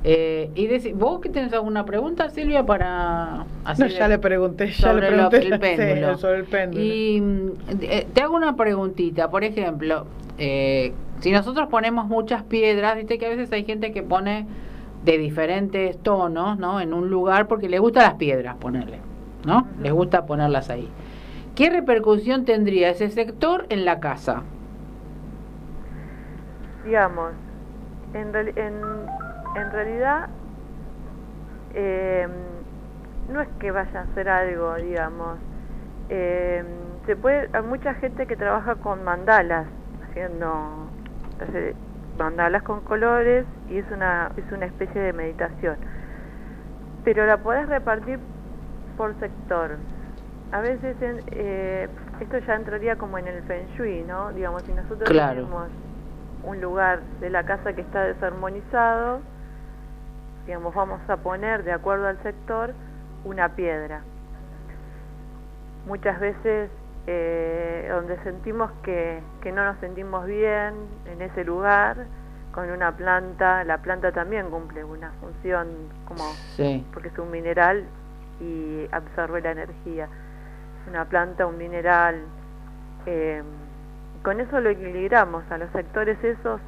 [0.06, 4.20] Eh, y deci- ¿Vos que tenés alguna pregunta, Silvia, para así no, de- ya le
[4.20, 6.16] pregunté, ya sobre le lo- pregunté el péndulo.
[6.16, 6.84] sí, sobre el péndulo.
[6.84, 7.50] Y mm,
[7.84, 10.06] eh, te hago una preguntita, por ejemplo,
[10.38, 10.92] eh,
[11.24, 14.46] si nosotros ponemos muchas piedras, viste que a veces hay gente que pone
[15.04, 16.80] de diferentes tonos, ¿no?
[16.80, 19.00] En un lugar porque le gustan las piedras ponerle,
[19.46, 19.68] ¿no?
[19.82, 20.90] Les gusta ponerlas ahí.
[21.56, 24.44] ¿Qué repercusión tendría ese sector en la casa?
[26.84, 27.32] digamos,
[28.14, 28.82] en, en,
[29.56, 30.28] en realidad
[31.74, 32.28] eh,
[33.32, 35.38] no es que vaya a hacer algo, digamos.
[36.10, 36.64] Eh,
[37.06, 39.68] se puede, hay mucha gente que trabaja con mandalas,
[40.10, 40.90] haciendo
[42.18, 45.78] mandalas con colores y es una, es una especie de meditación.
[47.04, 48.20] Pero la podés repartir
[48.98, 49.78] por sector.
[50.52, 51.88] A veces en, eh,
[52.20, 54.32] esto ya entraría como en el feng shui, ¿no?
[54.34, 55.42] Digamos, si nosotros Claro.
[55.42, 55.68] tenemos
[56.44, 59.22] un lugar de la casa que está desarmonizado,
[60.46, 62.74] digamos, vamos a poner de acuerdo al sector
[63.24, 64.02] una piedra.
[65.88, 66.70] Muchas veces
[67.08, 70.74] eh, donde sentimos que, que no nos sentimos bien
[71.06, 72.06] en ese lugar,
[72.54, 75.68] con una planta, la planta también cumple una función
[76.06, 76.24] como
[76.56, 76.86] Sí.
[76.94, 77.84] porque es un mineral
[78.40, 80.08] y absorbe la energía.
[80.88, 82.22] Una planta, un mineral.
[83.06, 83.42] eh,
[84.24, 86.62] con eso lo equilibramos a los sectores esos,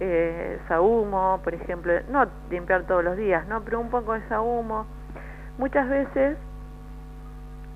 [0.00, 3.62] eh, sahumo, por ejemplo, no limpiar todos los días, ¿no?
[3.62, 4.86] Pero un poco de sahumo.
[5.58, 6.36] Muchas veces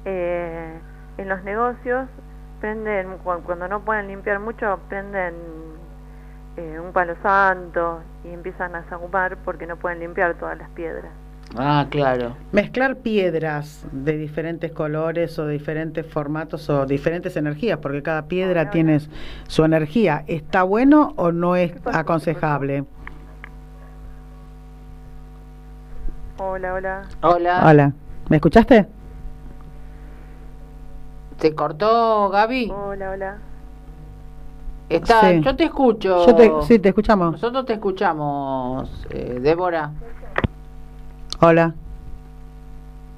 [0.05, 0.81] eh,
[1.19, 2.09] en los negocios
[2.61, 5.35] prenden, cu- cuando no pueden limpiar mucho, prenden
[6.57, 11.11] eh, un palo santo y empiezan a sahumar porque no pueden limpiar todas las piedras.
[11.57, 12.37] Ah, claro.
[12.53, 19.01] Mezclar piedras de diferentes colores o diferentes formatos o diferentes energías, porque cada piedra tiene
[19.49, 20.23] su energía.
[20.29, 22.85] ¿Está bueno o no es aconsejable?
[26.39, 27.03] Hola, hola.
[27.23, 27.63] Hola.
[27.69, 27.93] Hola,
[28.29, 28.87] ¿me escuchaste?
[31.41, 32.71] ¿Se cortó, Gaby?
[32.71, 33.39] Hola, hola.
[34.89, 35.41] Está, Sí.
[35.43, 36.27] Yo te escucho.
[36.27, 37.33] Yo te, sí, te escuchamos.
[37.33, 39.93] Nosotros te escuchamos, eh, Débora.
[41.41, 41.75] Hola.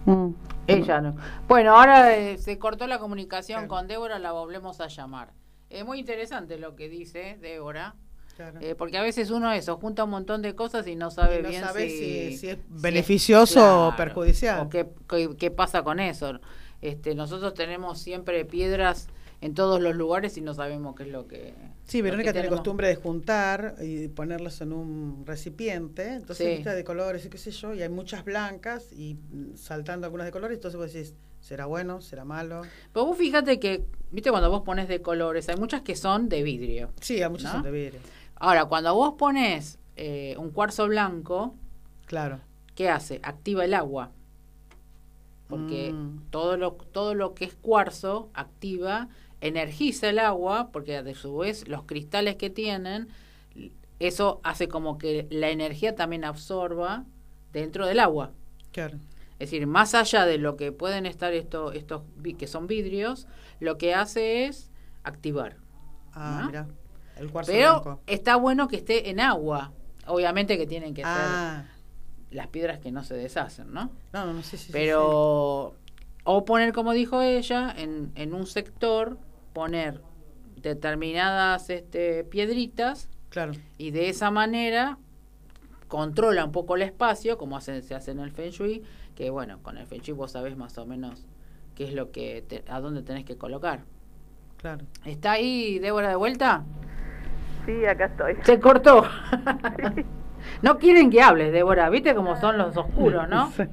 [0.04, 0.28] Mm.
[0.66, 1.16] Ella no.
[1.48, 3.68] Bueno, ahora eh, se cortó la comunicación Claro.
[3.68, 5.30] con Débora, la volvemos a llamar.
[5.70, 7.94] Es muy interesante lo que dice Débora,
[8.36, 8.58] Claro.
[8.60, 11.42] eh, porque a veces uno eso, junta un montón de cosas y no sabe Y
[11.42, 14.60] no bien sabe si, si- si es si beneficioso o perjudicial.
[14.60, 16.38] O qué, qué, qué pasa con eso.
[16.82, 19.08] Este, nosotros tenemos siempre piedras
[19.40, 21.54] en todos los lugares y no sabemos qué es lo que...
[21.84, 26.54] Sí, Verónica tiene costumbre de juntar y ponerlas en un recipiente, entonces Sí.
[26.56, 30.26] viste de colores y qué sé yo, y hay muchas blancas y mm, saltando algunas
[30.26, 32.00] de colores, entonces vos decís, ¿será bueno?
[32.00, 32.62] ¿Será malo?
[32.92, 36.42] Pero vos fíjate que, viste, cuando vos pones de colores, hay muchas que son de
[36.44, 36.90] vidrio.
[37.00, 37.52] Sí, hay muchas ¿No?
[37.54, 38.00] son de vidrio.
[38.36, 41.54] Ahora, cuando vos pones eh, un cuarzo blanco,
[42.06, 42.40] Claro.
[42.76, 43.18] ¿qué hace?
[43.24, 44.12] Activa el agua.
[45.52, 46.30] Porque Mm.
[46.30, 49.08] todo, lo, todo lo que es cuarzo activa,
[49.42, 53.08] energiza el agua, porque a su vez los cristales que tienen,
[53.98, 57.04] eso hace como que la energía también absorba
[57.52, 58.32] dentro del agua.
[58.72, 58.96] Claro.
[59.38, 62.02] Es decir, más allá de lo que pueden estar estos, estos
[62.38, 63.26] que son vidrios,
[63.60, 64.70] lo que hace es
[65.04, 65.56] activar.
[66.14, 66.46] Ah, ¿No?
[66.46, 66.66] mira.
[67.16, 68.00] El cuarzo Pero blanco.
[68.06, 69.72] está bueno que esté en agua.
[70.06, 71.64] Obviamente que tienen que ser Ah,
[72.32, 73.90] las piedras que no se deshacen, ¿no?
[74.12, 75.74] no, no, no, sí, sí, sí, Pero,
[76.24, 79.18] o poner, como dijo ella, en, en un sector,
[79.52, 80.00] poner
[80.56, 83.08] determinadas este, piedritas sí.
[83.30, 83.52] Claro.
[83.78, 84.98] y de esa manera
[85.88, 88.82] controla un poco el espacio, como hace, se hace en el Feng Shui,
[89.14, 91.26] que bueno, con el Feng Shui vos sabés más o menos
[91.74, 93.84] qué es lo que, te- a dónde tenés que colocar.
[94.58, 94.84] Claro.
[95.04, 96.64] ¿Está ahí Débora de vuelta?
[97.66, 98.36] Sí, acá estoy.
[98.44, 99.04] Se cortó.
[100.62, 103.50] No quieren que hables, Débora, viste cómo son los oscuros, ¿no?
[103.52, 103.64] Sí.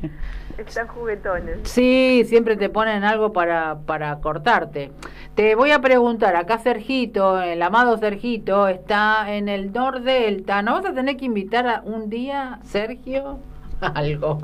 [0.57, 1.59] Están juguetones.
[1.63, 4.91] Sí, siempre te ponen algo para, para cortarte.
[5.33, 10.61] Te voy a preguntar, acá Sergito, el amado Sergito, está en el Nordelta.
[10.61, 13.39] ¿No vas a tener que invitar a un día, Sergio?
[13.79, 14.39] Algo.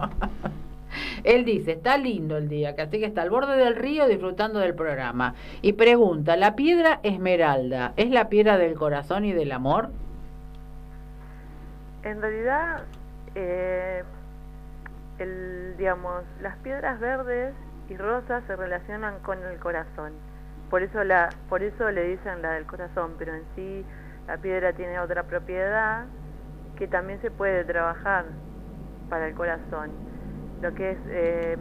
[1.25, 4.59] Él dice, está lindo el día, que así que está al borde del río disfrutando
[4.59, 5.35] del programa.
[5.61, 9.89] Y pregunta, ¿la piedra esmeralda es la piedra del corazón y del amor?
[12.05, 12.83] En realidad,
[13.33, 14.03] eh,
[16.39, 17.55] las piedras verdes
[17.89, 20.13] y rosas se relacionan con el corazón.
[20.69, 23.83] Por eso, le dicen la del corazón, pero en sí
[24.27, 26.05] la piedra tiene otra propiedad
[26.75, 28.25] que también se puede trabajar
[29.09, 29.89] para el corazón.
[30.61, 31.57] Lo que es eh,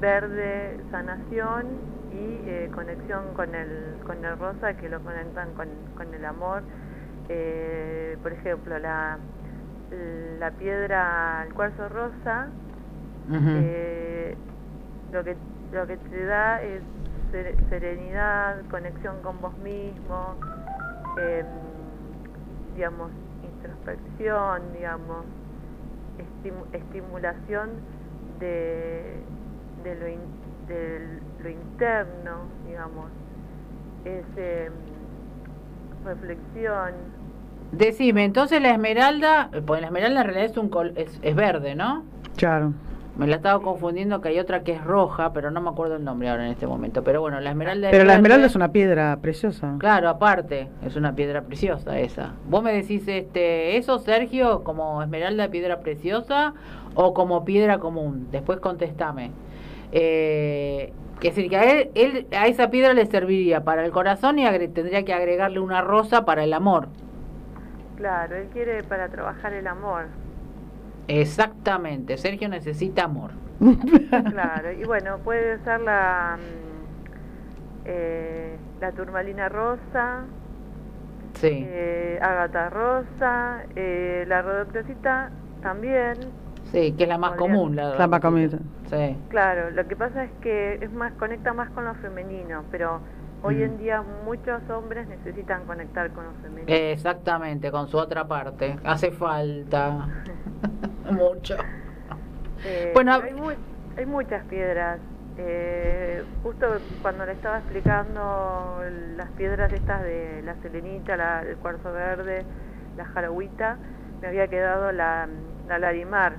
[0.00, 1.66] verde, sanación
[2.12, 6.62] y eh, conexión con el, con el rosa, que lo conectan con, con el amor.
[7.28, 9.18] Eh, por ejemplo, la,
[9.90, 12.50] la piedra, el cuarzo rosa,
[13.60, 14.36] eh,
[15.12, 15.36] lo que
[15.72, 16.82] lo que te da es
[17.30, 20.36] ser- serenidad, conexión con vos mismo,
[21.16, 21.46] em,
[22.74, 23.10] digamos,
[23.42, 25.26] introspección, digamos,
[26.18, 27.80] estimu- estimulación
[28.38, 29.24] de,
[29.82, 30.28] de, lo in-
[30.68, 33.10] de lo interno, digamos,
[34.04, 34.72] es em,
[36.04, 36.94] reflexión,
[37.76, 41.74] Decime, entonces la esmeralda, pues la esmeralda en realidad es, un col- es, es verde,
[41.74, 42.04] ¿no?
[42.36, 42.72] Claro.
[43.16, 46.02] Me la estaba confundiendo que hay otra que es roja, pero no me acuerdo el
[46.04, 47.04] nombre ahora en este momento.
[47.04, 48.16] Pero bueno, la esmeralda Pero la verde.
[48.16, 49.76] esmeralda es una piedra preciosa.
[49.78, 52.32] Claro, aparte, es una piedra preciosa esa.
[52.48, 56.54] ¿Vos me decís este eso, Sergio, como esmeralda piedra preciosa
[56.96, 58.26] o como piedra común?
[58.32, 59.30] Después contestame.
[59.92, 63.92] Eh, que es decir, que a él, él- a esa piedra le serviría para el
[63.92, 66.88] corazón y agre- tendría que agregarle una rosa para el amor.
[67.96, 70.06] Claro, él quiere para trabajar el amor.
[71.08, 73.30] Exactamente, Sergio necesita amor.
[74.30, 80.22] Claro, y bueno, puede ser la, mm, eh, la turmalina rosa,
[81.34, 85.30] Sí, eh, ágata rosa, eh, la rodocrosita
[85.62, 86.14] también.
[86.70, 87.76] sí, que es la más podría- común.
[87.76, 88.50] La, La más común.
[88.90, 89.16] Sí.
[89.30, 93.00] Claro, lo que pasa es que es más conecta más con lo femenino, pero
[93.44, 93.78] hoy en Mm.
[93.78, 96.66] día muchos hombres necesitan conectar con lo femenino.
[96.68, 98.76] Exactamente, con su otra parte.
[98.84, 100.08] Hace falta
[101.10, 101.56] mucho.
[102.64, 103.50] Eh, Bueno, hay, mu-
[103.96, 104.98] hay muchas piedras.
[105.36, 106.66] Eh, justo
[107.02, 108.80] cuando le estaba explicando
[109.16, 112.44] las piedras estas de la selenita, la, el cuarzo verde,
[112.96, 113.76] la jaragüita,
[114.22, 115.26] me había quedado la,
[115.68, 116.36] la larimar.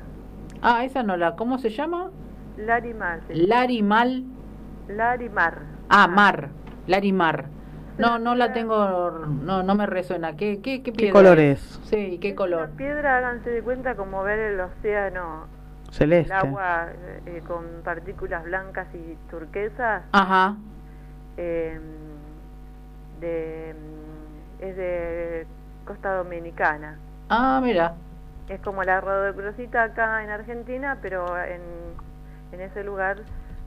[0.62, 1.36] Ah, esa no la.
[1.36, 2.10] ¿Cómo se llama?
[2.58, 3.20] Larimar.
[3.28, 4.24] se- Larimal.
[4.88, 5.60] Larimar.
[5.89, 6.50] Ah, mar.
[6.88, 7.45] Larimar.
[7.98, 9.12] No, no la tengo.
[9.12, 10.36] No, no me resuena.
[10.36, 11.60] ¿Qué, qué, qué ¿Qué piedra color es?
[11.62, 11.80] es?
[11.89, 12.65] Sí, ¿qué color?
[12.67, 15.48] Una piedra, háganse de cuenta como ver el océano,
[15.91, 16.34] Celeste.
[16.34, 16.89] el agua
[17.26, 20.04] eh, con partículas blancas y turquesas.
[20.12, 20.58] Ajá.
[21.38, 21.80] eh,
[23.21, 23.76] de,
[24.60, 25.48] es de
[25.86, 26.98] Costa Dominicana.
[27.30, 27.95] Ah, mira.
[28.50, 31.62] Es como la rodocrosita acá en Argentina, pero en,
[32.52, 33.17] en ese lugar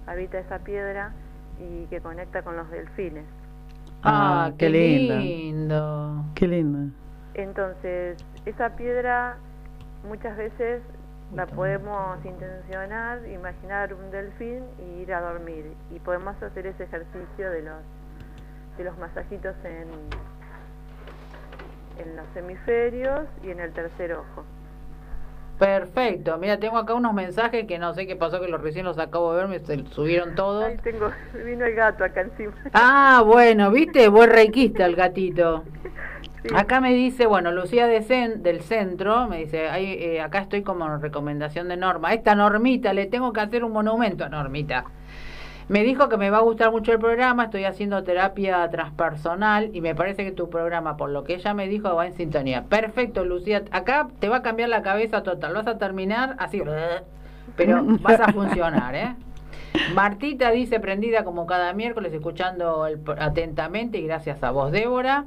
[0.06, 1.12] habita esa piedra
[1.60, 3.24] y que conecta con los delfines.
[4.02, 5.16] Ah, Ah, qué, qué linda.
[5.16, 6.24] lindo.
[6.34, 6.94] Qué linda.
[7.34, 8.16] Entonces,
[8.46, 9.36] esa piedra
[10.06, 10.82] muchas veces
[11.34, 15.66] la podemos intencionar, imaginar un delfín y ir a dormir.
[15.94, 17.82] Y podemos hacer ese ejercicio de los,
[18.78, 19.88] de los masajitos en,
[22.02, 24.44] en los hemisferios y en el tercer ojo.
[25.58, 26.38] Perfecto.
[26.38, 29.32] Mira, tengo acá unos mensajes que no sé qué pasó, que los recién los acabo
[29.34, 30.64] de ver, me se- subieron todos.
[30.64, 31.10] Ahí tengo,
[31.44, 32.52] vino el gato acá encima.
[32.72, 34.08] Ah, bueno, ¿viste?
[34.08, 35.64] Buen reikista el gatito.
[36.40, 36.50] Sí.
[36.54, 40.62] Acá me dice, bueno, Lucía de cen- del centro, me dice, "Ay, eh, acá estoy
[40.62, 42.14] como recomendación de Norma.
[42.14, 44.84] Esta Normita, le tengo que hacer un monumento a Normita.
[45.68, 49.82] Me dijo que me va a gustar mucho el programa, estoy haciendo terapia transpersonal y
[49.82, 52.64] me parece que tu programa, por lo que ella me dijo, va en sintonía.
[52.64, 53.64] Perfecto, Lucía.
[53.70, 55.52] Acá te va a cambiar la cabeza total.
[55.52, 56.62] Vas a terminar así,
[57.54, 59.14] pero vas a funcionar, ¿eh?
[59.94, 65.26] Martita dice, prendida como cada miércoles, escuchando el, atentamente y gracias a vos, Débora.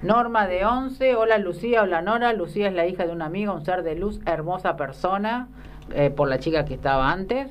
[0.00, 2.32] Norma de 11, hola Lucía, hola Nora.
[2.32, 5.48] Lucía es la hija de una amiga, un ser de luz, hermosa persona,
[5.94, 7.50] eh, por la chica que estaba antes.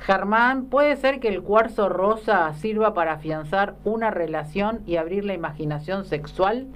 [0.00, 5.34] Germán, ¿puede ser que el cuarzo rosa sirva para afianzar una relación y abrir la
[5.34, 6.66] imaginación sexual?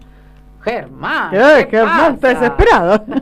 [0.62, 1.34] Germán.
[1.34, 2.40] Ay, ¿qué Germán está pasa?
[2.40, 3.04] desesperado.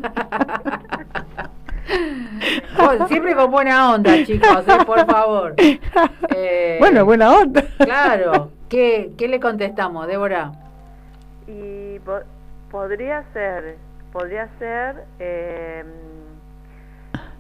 [3.09, 4.85] Siempre con buena onda, chicos, ¿eh?
[4.87, 5.55] por favor.
[6.35, 7.63] Eh, bueno, buena onda.
[7.79, 8.51] Claro.
[8.69, 10.53] ¿Qué, ¿Qué le contestamos, Débora?
[11.47, 12.21] Y po-
[12.71, 13.77] podría ser,
[14.13, 15.85] podría ser, eh,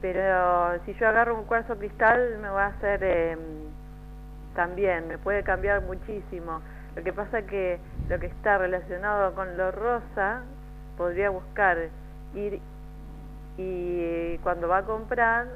[0.00, 3.36] pero si yo agarro un cuarzo cristal me va a hacer eh,
[4.54, 6.60] también, me puede cambiar muchísimo.
[6.96, 7.78] Lo que pasa que
[8.08, 10.42] lo que está relacionado con lo rosa,
[10.96, 11.76] podría buscar
[12.34, 12.60] ir
[13.56, 15.46] y cuando va a comprar,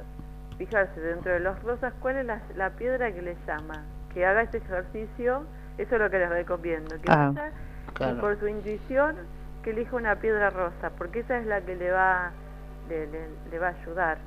[0.59, 3.83] fijarse dentro de los rosas cuál es la, la piedra que le llama,
[4.13, 5.45] que haga ese ejercicio,
[5.79, 7.51] eso es lo que les recomiendo, que Ah, vaya
[7.95, 8.17] claro.
[8.17, 9.17] y por su intuición
[9.63, 12.31] que elija una piedra rosa, porque esa es la que le va,
[12.89, 14.19] le, le- le va a ayudar.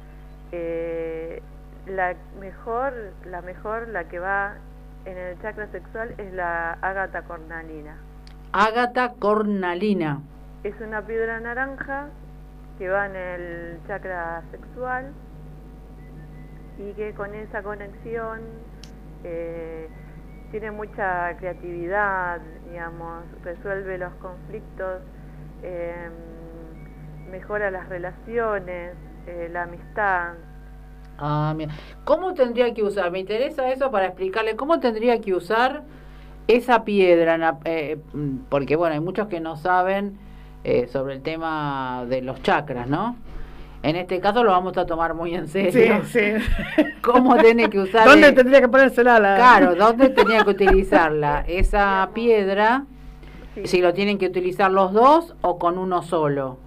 [0.51, 1.41] Eh,
[1.85, 2.93] la mejor,
[3.25, 4.55] la mejor, la que va
[5.05, 7.97] en el chakra sexual es la ágata cornalina.
[8.51, 10.21] Ágata cornalina.
[10.63, 12.07] Es una piedra naranja
[12.77, 15.11] que va en el chakra sexual
[16.77, 18.41] y que con esa conexión
[19.23, 19.87] eh,
[20.51, 22.39] tiene mucha creatividad,
[22.69, 25.01] digamos, resuelve los conflictos,
[25.63, 26.09] eh,
[27.31, 28.93] mejora las relaciones,
[29.27, 30.33] eh, la amistad.
[31.19, 31.73] Ah, mira.
[32.05, 33.11] ¿Cómo tendría que usar?
[33.11, 35.83] Me interesa eso para explicarle cómo tendría que usar
[36.47, 40.17] esa piedra, eh, mm, porque bueno, hay muchos que no saben
[40.63, 43.15] eh, sobre el tema de los chakras, ¿no?
[43.83, 46.01] En este caso lo vamos a tomar muy en Sí, serio.
[46.05, 46.21] sí.
[47.01, 48.05] ¿Cómo tiene que usar?
[48.07, 49.35] ¿Dónde tendría que ponérsela la?
[49.35, 51.43] Claro, ¿dónde tenía que utilizarla?
[51.47, 52.85] Esa piedra,
[53.55, 53.65] Sí.
[53.67, 56.57] si lo tienen que utilizar los dos o con uno solo.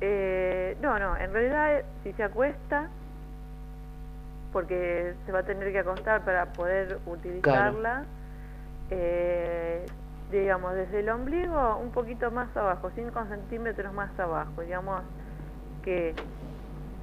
[0.00, 2.88] Eh, no, no, en realidad si se acuesta,
[4.52, 8.04] porque se va a tener que acostar para poder utilizarla,
[8.90, 9.84] eh,
[10.30, 15.02] digamos, desde el ombligo un poquito más abajo, 5 centímetros más abajo, digamos
[15.82, 16.14] que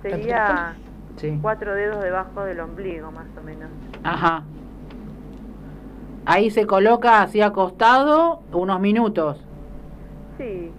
[0.01, 0.75] sería
[1.17, 1.37] Sí.
[1.41, 3.69] cuatro dedos debajo del ombligo más o menos.
[4.03, 4.43] Ajá.
[6.25, 9.45] Ahí se coloca así acostado unos minutos.
[10.37, 10.71] Sí,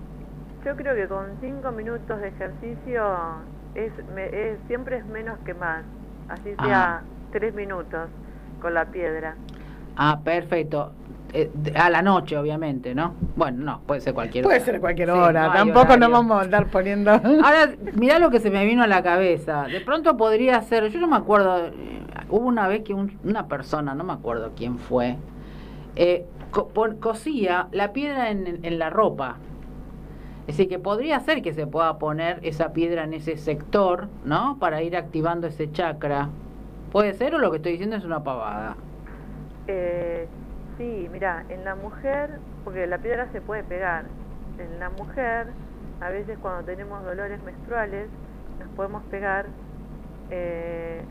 [0.65, 3.03] yo creo que con 5 minutos de ejercicio
[3.75, 5.85] es, me- es- siempre es menos que más,
[6.29, 7.03] así sea Ah.
[7.33, 8.09] 3 minutos
[8.61, 9.37] con la piedra.
[9.97, 10.93] Ah, perfecto.
[11.33, 13.15] Eh, a la noche, obviamente, ¿no?
[13.35, 14.65] Bueno, no, puede ser cualquier Puede hora.
[14.65, 15.47] ser cualquier Sí, hora.
[15.47, 17.11] no hay Tampoco nos vamos a andar poniendo.
[17.45, 19.65] Ahora, mirá lo que se me vino a la cabeza.
[19.65, 21.73] De pronto podría ser, yo no me acuerdo, eh,
[22.29, 25.17] hubo una vez que un- una persona, no me acuerdo quién fue,
[25.97, 29.37] eh, co- cosía la piedra en, en la ropa.
[30.47, 34.59] Es decir, que podría ser que se pueda poner esa piedra en ese sector, ¿no?
[34.61, 36.29] Para ir activando ese chakra.
[36.93, 38.77] ¿Puede ser o lo que estoy diciendo es una pavada?
[39.67, 40.29] Eh,
[40.77, 42.29] sí, mira, en la mujer,
[42.65, 44.05] porque la piedra se puede pegar,
[44.59, 45.49] en la mujer,
[46.01, 48.09] a veces cuando tenemos dolores menstruales,
[48.61, 49.47] nos podemos pegar
[50.31, 51.03] eh,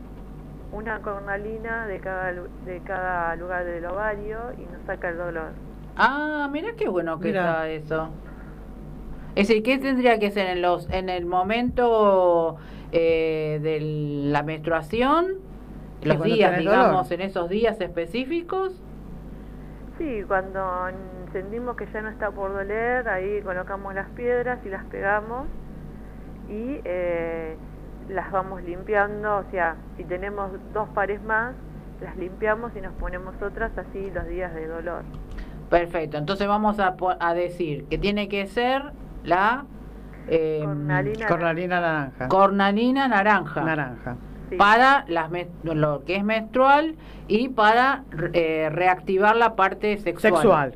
[0.72, 5.50] una cornalina de cada, lu- de cada lugar del ovario y nos saca el dolor.
[5.96, 7.40] Ah, mira qué bueno que Mirá.
[7.40, 8.10] está eso.
[9.34, 12.56] Es decir, ¿qué tendría que ser en los en el momento
[12.92, 13.80] eh, de
[14.30, 15.38] la menstruación?
[16.02, 18.80] Los días, digamos, en esos días específicos.
[19.98, 20.88] Sí, cuando
[21.32, 25.46] sentimos que ya no está por doler, ahí colocamos las piedras y las pegamos
[26.48, 27.56] y eh,
[28.08, 31.54] las vamos limpiando, o sea, si tenemos dos pares más,
[32.02, 35.04] las limpiamos y nos ponemos otras así los días de dolor.
[35.70, 36.18] Perfecto.
[36.18, 38.92] Entonces vamos a, a decir que tiene que ser
[39.24, 39.64] la
[40.28, 41.26] eh, Cornalina.
[41.26, 42.28] Cornalina naranja.
[42.28, 43.60] cornalina naranja.
[43.62, 44.16] Naranja.
[44.50, 45.30] Sí, Para las
[45.64, 46.94] lo que es menstrual
[47.28, 50.32] y para eh, reactivar la parte sexual.
[50.34, 50.74] Sexual.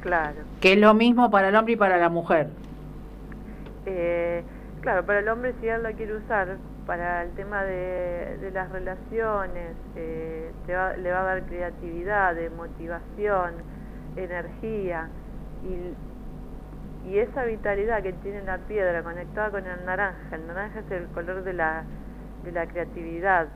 [0.00, 0.40] claro.
[0.60, 2.48] Que es lo mismo para el hombre y para la mujer.
[3.86, 4.42] Eh,
[4.80, 8.70] claro, para el hombre si él la quiere usar para el tema de, de las
[8.70, 13.54] relaciones, eh, te va- le va a dar creatividad, de motivación,
[14.16, 15.08] energía
[15.64, 15.94] y,
[17.06, 20.34] y esa vitalidad que tiene la piedra conectada con el naranja.
[20.36, 21.84] El naranja es el color de la,
[22.44, 23.48] de la creatividad,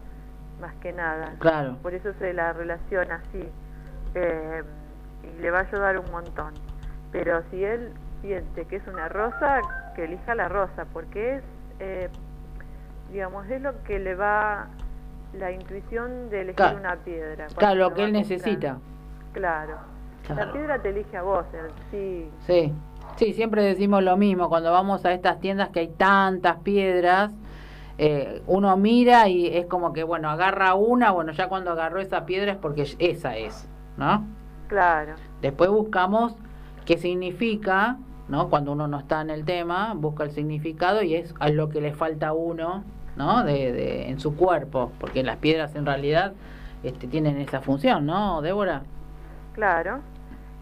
[0.61, 1.33] más que nada.
[1.39, 1.77] Claro.
[1.83, 3.49] Por eso se la relaciona así.
[4.15, 4.63] eh,
[5.23, 6.55] y le va a ayudar un montón.
[7.13, 7.93] Pero si él
[8.23, 9.61] siente que es una rosa,
[9.97, 11.43] que elija la rosa, porque es,
[11.81, 12.09] eh,
[13.13, 14.67] digamos, es lo que le va
[15.35, 16.79] la intuición de elegir Claro.
[16.79, 17.47] una piedra.
[17.57, 18.79] Claro, lo que él necesita.
[19.33, 19.77] Claro.
[20.27, 20.47] Claro.
[20.47, 21.45] La piedra te elige a vos,
[21.91, 22.31] sí.
[22.47, 22.73] Sí,
[23.19, 27.33] sí, siempre decimos lo mismo, cuando vamos a estas tiendas que hay tantas piedras,
[27.99, 32.25] eh, uno mira y es como que, bueno, agarra una, bueno, ya cuando agarró esa
[32.25, 34.25] piedra es porque esa es, ¿no?
[34.69, 35.15] Claro.
[35.43, 36.35] Después buscamos
[36.85, 37.99] qué significa
[38.29, 38.49] ¿no?
[38.49, 41.81] Cuando uno no está en el tema, busca el significado y es a lo que
[41.81, 42.85] le falta a uno,
[43.17, 43.45] ¿no?
[43.45, 46.35] De, de, en su cuerpo, porque las piedras en realidad
[46.83, 48.83] este, tienen esa función, ¿no, Débora?
[49.55, 50.01] Claro.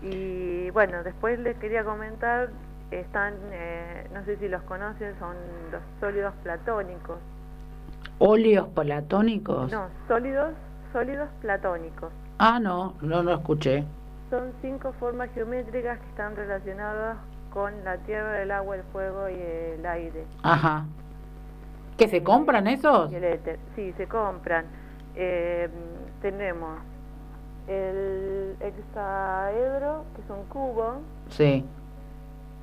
[0.02, 2.50] Y bueno, después les quería comentar,
[2.90, 5.34] están, eh, no sé si los conocen, son
[5.70, 7.18] los sólidos platónicos.
[8.18, 9.70] ¿Óleos platónicos?
[9.72, 10.52] No, sólidos,
[10.92, 12.12] sólidos platónicos.
[12.38, 13.84] Ah, no, no lo escuché.
[14.30, 17.16] Son cinco formas geométricas que están relacionadas
[17.50, 20.24] con la tierra, el agua, el fuego y el aire.
[20.42, 20.84] Ajá.
[21.96, 23.10] ¿Que se compran esos?
[23.10, 23.58] Y el éter.
[23.74, 24.66] Sí, se compran.
[25.14, 25.70] Eh,
[26.20, 26.78] tenemos
[27.68, 31.64] el hexaedro, que es un cubo, Sí.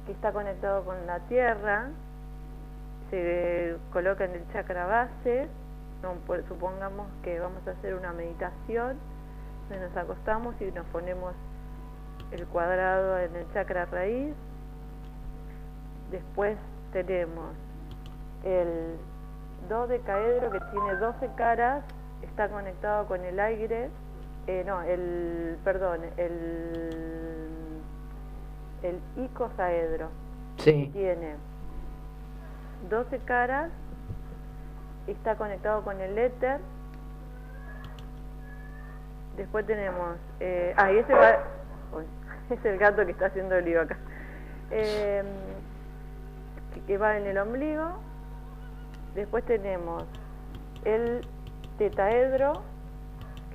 [0.05, 1.87] que está conectado con la tierra,
[3.09, 5.47] se coloca en el chakra base,
[6.27, 8.97] pues, supongamos que vamos a hacer una meditación,
[9.69, 11.33] nos acostamos y nos ponemos
[12.31, 14.33] el cuadrado en el chakra raíz,
[16.11, 16.57] después
[16.91, 17.51] tenemos
[18.43, 18.97] el
[19.69, 21.83] dodecaedro que tiene 12 caras,
[22.21, 23.89] está conectado con el aire,
[24.47, 27.79] eh, no, el, perdón, el,
[28.83, 30.09] el icosaedro
[30.57, 30.89] Sí.
[30.93, 31.35] tiene
[32.89, 33.71] 12 caras,
[35.07, 36.59] está conectado con el éter.
[39.37, 41.39] Después tenemos, eh, ah, y ese va,
[41.93, 42.03] uy,
[42.55, 43.97] es el gato que está haciendo el lío acá,
[44.71, 45.23] Eh,
[46.73, 47.93] que, que va en el ombligo.
[49.15, 50.03] Después tenemos
[50.85, 51.25] el
[51.77, 52.61] tetaedro,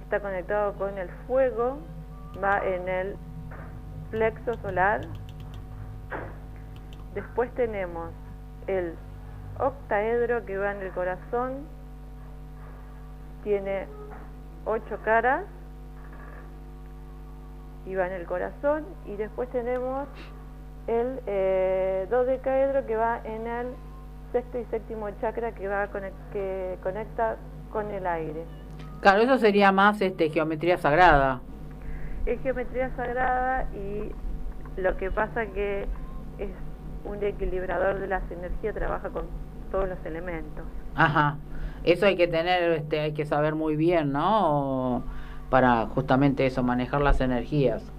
[0.08, 1.76] está conectado con el fuego,
[2.42, 3.16] va en el
[4.10, 5.02] plexo solar.
[7.12, 8.10] Después tenemos
[8.66, 8.94] el
[9.58, 11.66] octaedro que va en el corazón,
[13.44, 13.86] tiene
[14.64, 15.44] ocho caras
[17.84, 18.86] y va en el corazón.
[19.04, 20.08] Y después tenemos
[20.86, 23.66] el eh, dodecaedro que va en el
[24.32, 25.86] sexto y séptimo chakra que va
[26.32, 27.36] que conecta
[27.70, 28.46] con el aire.
[29.00, 31.40] Claro, eso sería más este geometría sagrada.
[32.26, 34.12] Es geometría sagrada y
[34.80, 35.88] lo que pasa que
[36.38, 36.50] es
[37.04, 39.26] un equilibrador de las energías, trabaja con
[39.70, 40.64] todos los elementos.
[40.94, 41.38] Ajá.
[41.84, 44.96] Eso hay que tener, este, hay que saber muy bien, ¿no?
[44.98, 45.04] O
[45.48, 47.92] Para justamente eso, manejar las energías.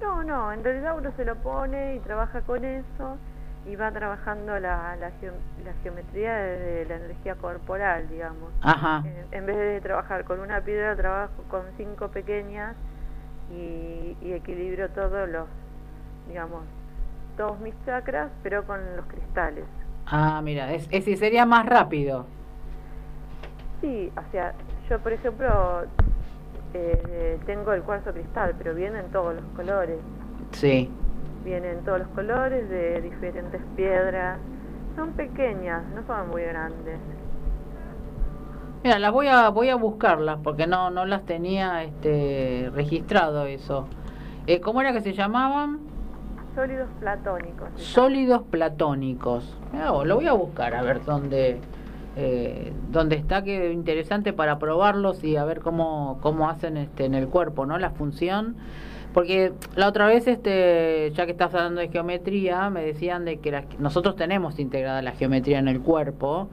[0.00, 3.18] No, no, en realidad uno se lo pone y trabaja con eso
[3.66, 8.50] y va trabajando la, la, la geometría de la energía corporal, digamos.
[8.62, 9.02] Ajá.
[9.06, 12.76] En, en vez de trabajar con una piedra, trabajo con cinco pequeñas
[13.50, 15.46] y, y equilibro todos los,
[16.28, 16.62] digamos,
[17.36, 19.64] todos mis chakras, pero con los cristales.
[20.06, 22.26] Ah, mira, es, es, sería más rápido.
[23.80, 24.52] Sí, o sea,
[24.88, 25.82] yo por ejemplo
[26.74, 29.98] eh, tengo el cuarzo cristal, pero vienen todos los colores.
[30.52, 30.90] Sí.
[31.44, 34.38] Vienen todos los colores de diferentes piedras.
[34.96, 36.98] Son pequeñas, no son muy grandes.
[38.82, 43.86] Mira, las voy a voy a buscarlas porque no no las tenía este registrado eso.
[44.46, 45.80] Eh, ¿Cómo era que se llamaban?
[46.54, 47.68] Sólidos platónicos.
[47.76, 49.58] Sólidos platónicos.
[49.72, 51.60] Lo voy a buscar a ver dónde
[52.16, 57.14] eh, dónde está que interesante para probarlos y a ver cómo cómo hacen este en
[57.14, 57.78] el cuerpo, ¿no?
[57.78, 58.56] La función.
[59.14, 63.64] Porque la otra vez, este, ya que estás hablando de geometría, me decían de que
[63.78, 66.48] nosotros tenemos integrada la geometría en el cuerpo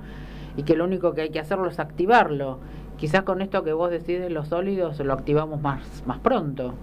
[0.56, 2.60] y que lo único que hay que hacerlo es activarlo.
[2.98, 6.76] Quizás con esto que vos decís de los sólidos lo activamos más, más pronto.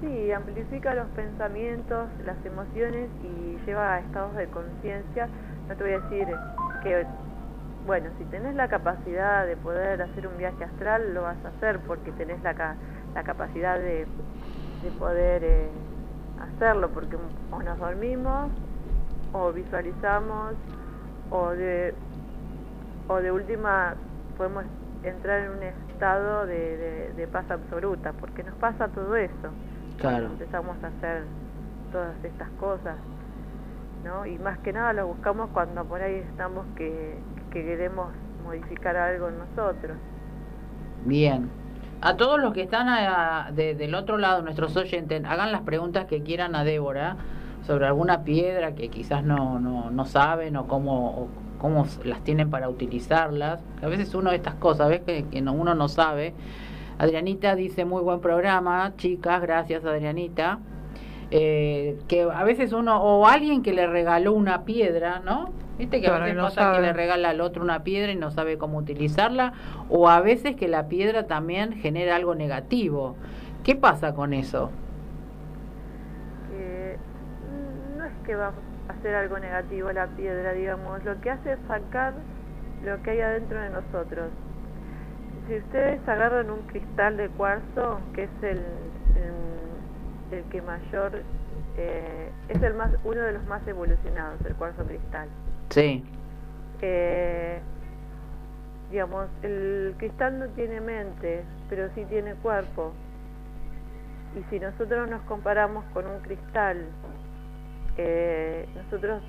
[0.00, 5.28] Sí, amplifica los pensamientos, las emociones y lleva a estados de conciencia.
[5.68, 6.28] No te voy a decir
[6.82, 7.04] que,
[7.86, 11.78] bueno, si tenés la capacidad de poder hacer un viaje astral, lo vas a hacer
[11.80, 12.76] porque tenés la, ca-
[13.14, 14.06] la capacidad de,
[14.84, 15.70] de poder eh,
[16.40, 17.16] hacerlo, porque
[17.50, 18.52] o nos dormimos,
[19.32, 20.54] o visualizamos,
[21.30, 21.94] o de,
[23.08, 23.94] o de última
[24.36, 24.64] podemos
[25.02, 29.50] entrar en un estado de, de- de paz absoluta, porque nos pasa todo eso
[29.98, 30.26] Claro.
[30.32, 31.24] empezamos a hacer
[31.92, 32.96] todas estas cosas,
[34.04, 34.26] ¿no?
[34.26, 37.18] Y más que nada lo buscamos cuando por ahí estamos que,
[37.52, 38.12] que queremos
[38.44, 39.96] modificar algo en nosotros.
[41.06, 41.63] Bien.
[42.04, 46.04] A todos los que están a- de- del otro lado, nuestros oyentes, hagan las preguntas
[46.04, 47.16] que quieran a Débora
[47.66, 51.28] sobre alguna piedra que quizás no, no, no saben o cómo,
[51.58, 53.64] cómo las tienen para utilizarlas.
[53.82, 55.00] A veces uno de estas cosas, ¿ves?
[55.00, 56.34] Que, que no- uno no sabe.
[56.98, 60.58] Adrianita dice, muy buen programa, chicas, gracias Adrianita.
[61.30, 65.50] Eh, que a veces uno, o alguien que le regaló una piedra, ¿no?
[65.76, 66.80] Viste que a Claro, veces no pasa que sabe.
[66.80, 69.54] le regala al otro una piedra y no sabe cómo utilizarla,
[69.88, 73.18] o a veces que la piedra también genera algo negativo.
[73.62, 74.80] ¿Qué pasa con eso?
[76.48, 77.00] Que
[77.40, 78.48] mm, no es que va
[78.88, 82.24] a hacer algo negativo la piedra, digamos, lo que hace es sacar
[82.80, 84.32] lo que hay adentro de nosotros.
[85.46, 88.62] Si ustedes agarran un cristal de cuarzo, que es el,
[90.30, 91.24] el, que mayor,
[91.76, 95.28] eh, es el más uno de los más evolucionados, el cuarzo cristal.
[95.74, 96.04] Sí.
[96.82, 97.58] Eh,
[98.92, 102.92] digamos, el cristal no tiene mente, pero sí tiene cuerpo.
[104.38, 106.86] Y si nosotros nos comparamos con un cristal,
[107.96, 109.20] eh, nosotros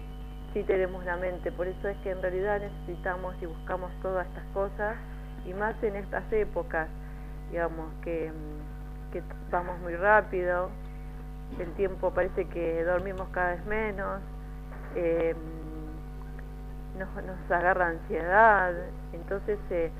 [0.53, 4.45] sí tenemos la mente, por eso es que en realidad necesitamos y buscamos todas estas
[4.53, 4.97] cosas,
[5.47, 6.89] y más en estas épocas,
[7.49, 8.31] digamos, que,
[9.49, 10.69] vamos muy rápido,
[11.59, 14.21] el tiempo parece que dormimos cada vez menos,
[14.95, 15.33] eh,
[16.97, 18.73] nos, nos agarra ansiedad,
[19.13, 19.91] entonces eh,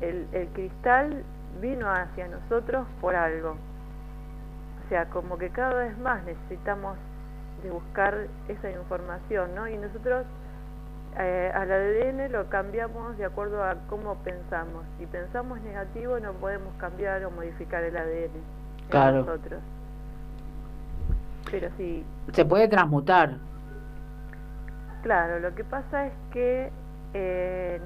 [0.00, 1.24] el, el cristal
[1.60, 3.56] vino hacia nosotros por algo.
[4.84, 6.96] O sea, como que cada vez más necesitamos
[7.62, 9.68] de buscar esa información, ¿no?
[9.68, 10.24] Y nosotros
[11.18, 14.84] eh, al ADN lo cambiamos de acuerdo a cómo pensamos.
[14.98, 18.30] Si pensamos negativo no podemos cambiar o modificar el ADN
[18.88, 19.24] claro.
[19.24, 19.60] nosotros.
[21.50, 22.04] Pero sí.
[22.32, 23.36] Se puede transmutar.
[25.02, 26.72] Claro, lo que pasa es que
[27.14, 27.80] eh,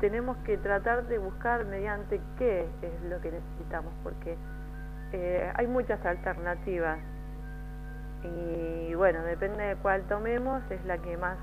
[0.00, 4.36] tenemos que tratar de buscar mediante qué es lo que necesitamos, porque
[5.12, 6.98] eh, hay muchas alternativas
[8.22, 11.38] y bueno, depende de cuál tomemos, es la que más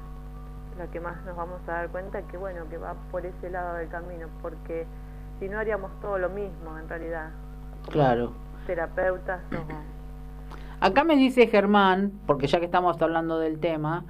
[0.78, 3.76] la que más nos vamos a dar cuenta que bueno, que va por ese lado
[3.78, 4.86] del camino, porque
[5.40, 7.30] si no haríamos todo lo mismo en realidad.
[7.90, 8.34] Claro.
[8.68, 9.42] Terapeutas
[10.80, 14.06] Acá me dice Germán, porque ya que estamos hablando del tema,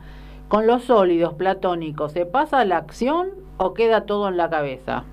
[0.48, 5.04] con los sólidos platónicos, ¿se pasa la acción o queda todo en la cabeza?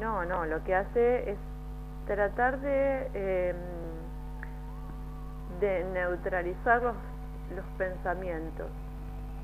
[0.00, 1.38] No, no, lo que hace es
[2.06, 3.54] tratar de eh,
[5.60, 6.94] de neutralizar los,
[7.54, 8.66] los pensamientos.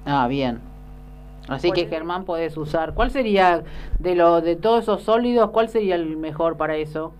[0.04, 0.60] Ah, bien.
[1.48, 2.94] Así que Germán puedes usar.
[2.94, 3.62] ¿Cuál sería
[3.98, 5.50] de lo de todos esos sólidos?
[5.50, 7.12] ¿Cuál sería el mejor para eso?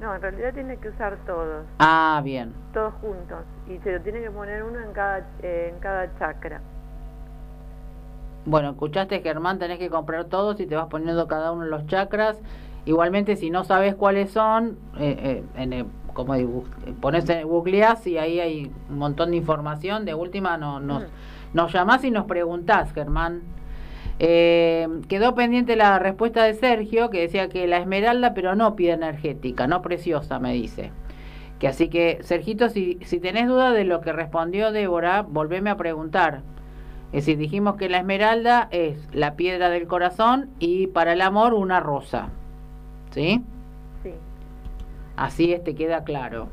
[0.00, 1.64] No, en realidad tiene que usar todos.
[1.78, 2.52] Ah, bien.
[2.72, 6.60] Todos juntos y se lo tiene que poner uno en cada en cada chakra.
[8.46, 12.36] Bueno, escuchaste Germán, tenés que comprar todos y te vas poniendo cada uno los chakras.
[12.84, 16.34] Igualmente, si no sabes cuáles son, eh, eh, en el como
[17.00, 20.04] pones en googleás y ahí hay un montón de información.
[20.04, 21.06] De última no, nos, mm.
[21.54, 23.42] nos llamás y nos preguntás, Germán.
[24.18, 28.92] Eh, quedó pendiente la respuesta de Sergio que decía que la esmeralda, pero no pide
[28.92, 30.92] energética, no preciosa, me dice.
[31.58, 35.76] Que así que, Sergito, si, si tenés duda de lo que respondió Débora, volveme a
[35.76, 36.42] preguntar.
[37.12, 41.54] Es decir, dijimos que la esmeralda es la piedra del corazón y para el amor
[41.54, 42.28] una rosa.
[43.12, 43.42] ¿Sí?
[45.16, 46.48] Así este queda claro.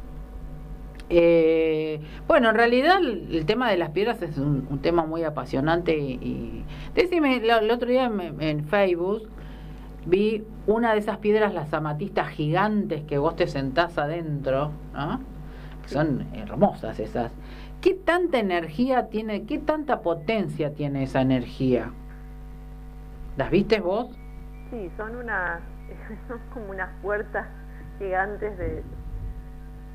[1.14, 6.64] Eh, bueno, en realidad el, tema de las piedras es un, tema muy apasionante y,
[6.96, 8.10] decime, el otro día
[8.40, 9.28] en, Facebook
[10.06, 15.20] vi una de esas piedras, las amatistas gigantes que vos te sentás adentro, ¿no?
[15.86, 17.34] son hermosas esas.
[17.82, 21.92] ¿Qué tanta energía tiene, qué tanta potencia tiene esa energía?
[23.36, 24.18] ¿Las viste vos?
[24.70, 25.60] Sí, son unas,
[26.30, 27.48] son como unas puertas
[28.00, 28.82] gigantes de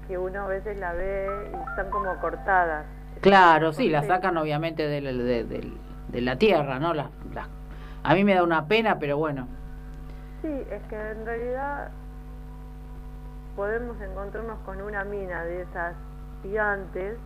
[0.07, 2.86] que uno a veces la ve y están como cortadas.
[3.20, 6.94] Claro, sí, la sacan obviamente de, de, de, la tierra, ¿no?
[6.94, 7.09] Las,
[8.02, 9.48] a mí me da una pena, pero bueno.
[10.42, 11.90] Sí, es que en realidad
[13.57, 15.94] podemos encontrarnos con una mina de esas
[16.42, 17.16] gigantes.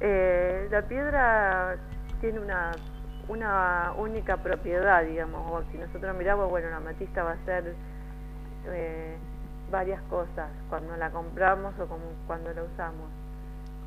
[0.00, 1.76] Eh, la piedra
[2.20, 2.72] tiene una,
[3.28, 7.74] una única propiedad, digamos, o si nosotros miramos, bueno, la matista va a ser...
[8.66, 9.18] Eh,
[9.70, 13.06] varias cosas cuando la compramos o como cuando la usamos.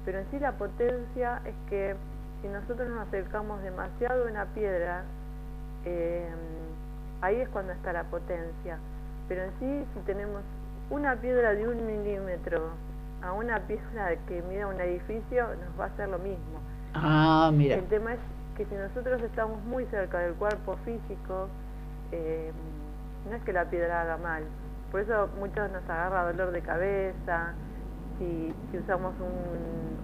[0.06, 1.96] Pero en sí la potencia es que
[2.42, 5.04] si nosotros nos acercamos demasiado a una piedra,
[5.86, 6.30] eh,
[7.22, 8.78] ahí es cuando está la potencia.
[9.28, 10.42] Pero en sí, si tenemos
[10.90, 12.72] una piedra de un milímetro
[13.22, 16.60] a una piedra que mide un edificio, nos va a hacer lo mismo.
[16.94, 17.76] Ah, mira.
[17.76, 18.20] El tema es
[18.58, 21.48] que si nosotros estamos muy cerca del cuerpo físico,
[22.12, 22.52] eh,
[23.30, 24.44] no es que la piedra haga mal,
[24.94, 27.56] por eso muchos nos agarra dolor de cabeza,
[28.20, 29.16] si, si usamos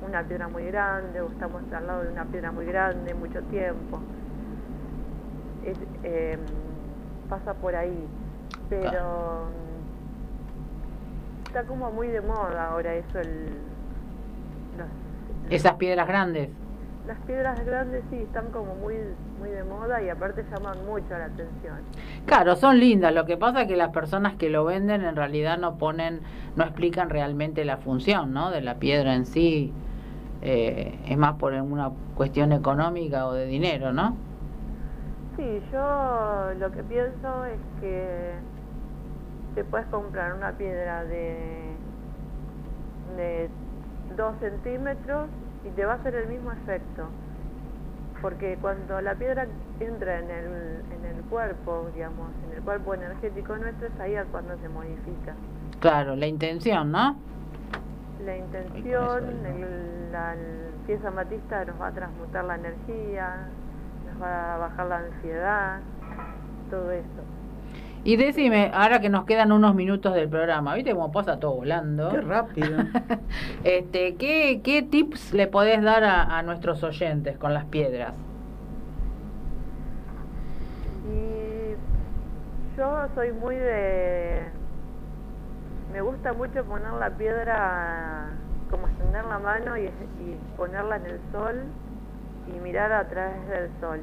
[0.04, 4.00] una piedra muy grande o estamos al lado de una piedra muy grande mucho tiempo.
[6.02, 6.40] Em,
[7.30, 8.08] pasa por ahí.
[8.68, 9.50] Pero
[11.46, 13.60] está como muy de moda ahora eso, el,
[15.52, 16.50] esas piedras grandes.
[17.06, 18.96] Las piedras grandes sí, están como muy,
[19.40, 21.86] muy de moda y aparte llaman mucho la atención.
[22.26, 23.14] Claro, son lindas.
[23.14, 26.22] Lo que pasa es que las personas que lo venden en realidad no ponen,
[26.56, 28.52] no explican realmente la función, ¿no?
[28.52, 29.74] De la piedra en sí.
[30.42, 34.18] eh, es más por una cuestión económica o de dinero, ¿no?
[35.36, 38.44] Sí, yo lo que pienso es que
[39.56, 41.80] te puedes comprar una piedra de,
[43.18, 43.50] de
[44.16, 45.30] 2 centímetros
[45.64, 47.10] y te va a hacer el mismo efecto.
[48.22, 49.48] Porque cuando la piedra
[49.80, 50.46] entra en el,
[50.92, 55.36] en el cuerpo, digamos, en el cuerpo energético nuestro, es ahí cuando se modifica.
[55.80, 57.16] Claro, la intención, ¿no?
[58.26, 59.24] La intención,
[60.12, 60.36] la,
[60.86, 63.48] pieza matista nos va a transmutar la energía,
[64.08, 65.80] nos va a bajar la ansiedad,
[66.70, 67.39] todo eso.
[68.04, 72.10] Y decime, ahora que nos quedan unos minutos del programa, ¿viste cómo pasa todo volando?
[72.10, 72.80] Qué rápido.
[73.64, 78.14] este, ¿qué, ¿Qué tips le podés dar a, a nuestros oyentes con las piedras?
[81.12, 84.44] Y yo soy muy de...
[85.92, 88.30] Me gusta mucho poner la piedra,
[88.72, 91.64] como extender la mano y, y ponerla en el sol
[92.48, 94.00] y mirar a través del sol.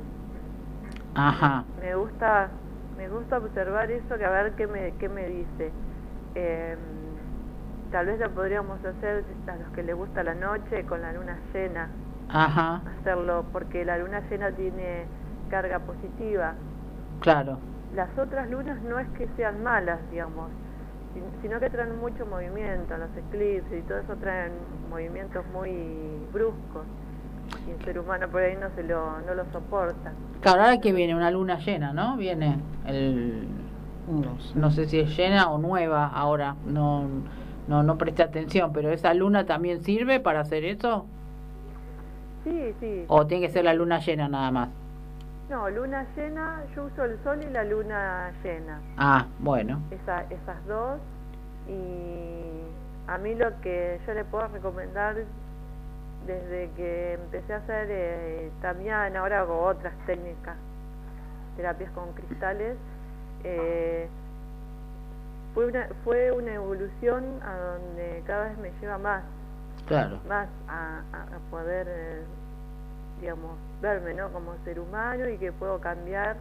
[1.14, 1.64] Ajá.
[1.80, 2.50] Me gusta
[2.96, 5.72] me gusta observar eso, que a ver qué me, qué me dice.
[6.34, 6.78] Em,
[7.90, 11.38] tal vez lo podríamos hacer a los que les gusta la noche con la luna
[11.52, 11.88] llena.
[12.28, 12.82] Ajá.
[13.00, 15.04] Hacerlo, porque la luna llena tiene
[15.50, 16.54] carga positiva.
[17.20, 17.58] Claro.
[17.94, 20.50] Las otras lunas no es que sean malas, digamos,
[21.40, 24.52] sino que traen mucho movimiento, los eclipses y todo eso traen
[24.90, 26.84] movimientos muy bruscos
[27.66, 30.12] y el ser humano por ahí no se lo, no lo soporta.
[30.40, 32.16] Claro, ahora que viene una luna llena, ¿no?
[32.16, 33.48] Viene el...
[34.54, 37.08] No sé si es llena o nueva ahora, no,
[37.66, 41.06] no, no presté atención, pero ¿esa luna también sirve para hacer eso?
[42.44, 43.04] Sí, sí.
[43.08, 44.68] ¿O tiene que ser la luna llena nada más?
[45.50, 48.80] No, luna llena, yo uso el sol y la luna llena.
[48.96, 49.80] Ah, bueno.
[49.90, 51.00] Esa, esas dos.
[51.68, 55.16] Y a mí lo que yo le puedo recomendar
[56.26, 60.56] desde que empecé a hacer eh, también, ahora hago otras técnicas,
[61.56, 62.76] terapias con cristales,
[63.44, 64.08] eh,
[65.54, 69.22] fue, una, fue una evolución a donde cada vez me lleva más,
[69.86, 70.18] claro.
[70.28, 71.02] más a,
[71.50, 72.22] poder, eh,
[73.20, 74.30] digamos, verme ¿no?
[74.32, 76.36] como ser humano y que puedo cambiar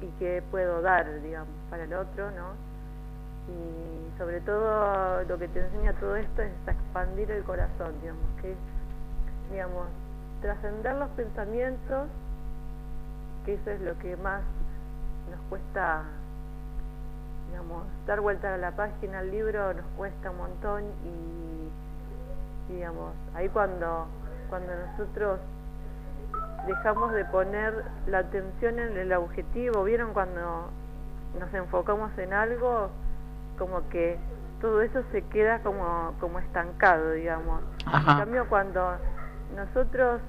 [0.00, 2.54] y que puedo dar, digamos, para el otro, ¿no?
[3.48, 8.24] Y sobre todo lo que te enseña todo esto es a expandir el corazón, digamos,
[8.40, 8.54] que
[9.52, 9.86] digamos,
[10.40, 12.08] trascender los pensamientos,
[13.44, 14.42] que eso es lo que más
[15.30, 16.02] nos cuesta,
[17.50, 23.48] digamos, dar vuelta a la página al libro nos cuesta un montón y, digamos, ahí
[23.48, 24.06] cuando,
[24.48, 25.38] cuando nosotros
[26.66, 30.70] dejamos de poner la atención en el objetivo, ¿vieron cuando
[31.38, 32.90] nos enfocamos en algo?
[33.58, 34.18] Como que
[34.60, 37.62] todo eso se queda como, como estancado, digamos.
[37.84, 38.96] En cambio, cuando
[39.54, 40.20] nosotros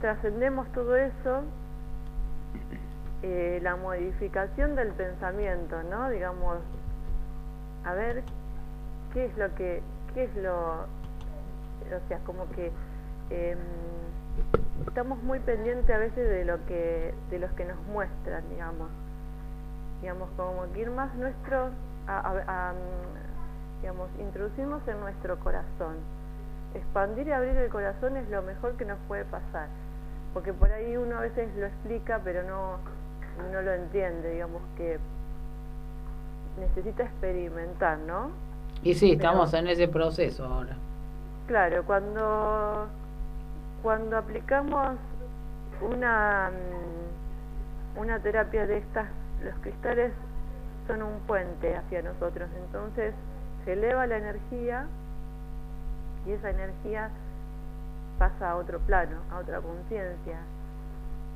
[0.00, 1.42] trascendemos todo eso,
[3.22, 6.08] eh, la modificación del pensamiento, ¿no?
[6.10, 6.58] Digamos,
[7.84, 8.22] a ver
[9.12, 9.82] qué es lo que,
[10.14, 12.70] qué es lo, o sea, como que
[13.30, 13.58] em,
[14.86, 18.88] estamos muy pendientes a veces de lo que, de los que nos muestran, digamos,
[20.00, 21.70] digamos, como que ir más nuestro,
[23.80, 26.17] digamos, introducirnos en nuestro corazón
[26.78, 29.68] expandir y abrir el corazón es lo mejor que nos puede pasar,
[30.34, 32.78] porque por ahí uno a veces lo explica pero no,
[33.52, 34.98] no lo entiende, digamos que
[36.58, 38.30] necesita experimentar, ¿no?
[38.82, 40.76] Y sí, estamos en ese proceso ahora.
[41.46, 42.88] Claro, cuando,
[43.82, 44.96] cuando aplicamos
[45.80, 46.50] una,
[47.96, 49.08] una terapia de estas,
[49.42, 50.12] los cristales
[50.86, 53.14] son un puente hacia nosotros, entonces
[53.64, 54.86] se eleva la energía
[56.28, 57.10] y esa energía
[58.18, 60.38] pasa a otro plano, a otra conciencia.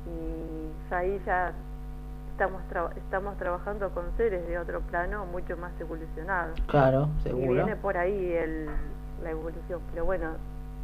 [0.05, 1.51] Y ahí ya
[2.31, 2.61] estamos,
[2.95, 6.59] estamos trabajando con seres de otro plano mucho más evolucionados.
[6.67, 7.51] Claro, seguro.
[7.51, 8.69] Y viene por ahí el,
[9.23, 9.81] la evolución.
[9.91, 10.33] Pero bueno,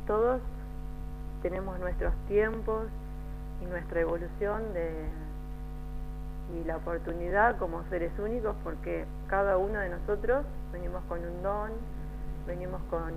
[0.08, 0.42] todos
[1.44, 2.88] tenemos nuestros tiempos
[3.62, 4.90] y nuestra evolución de
[6.52, 10.44] y la oportunidad como seres únicos porque cada uno de nosotros
[10.74, 11.70] venimos con un don,
[12.48, 13.14] venimos con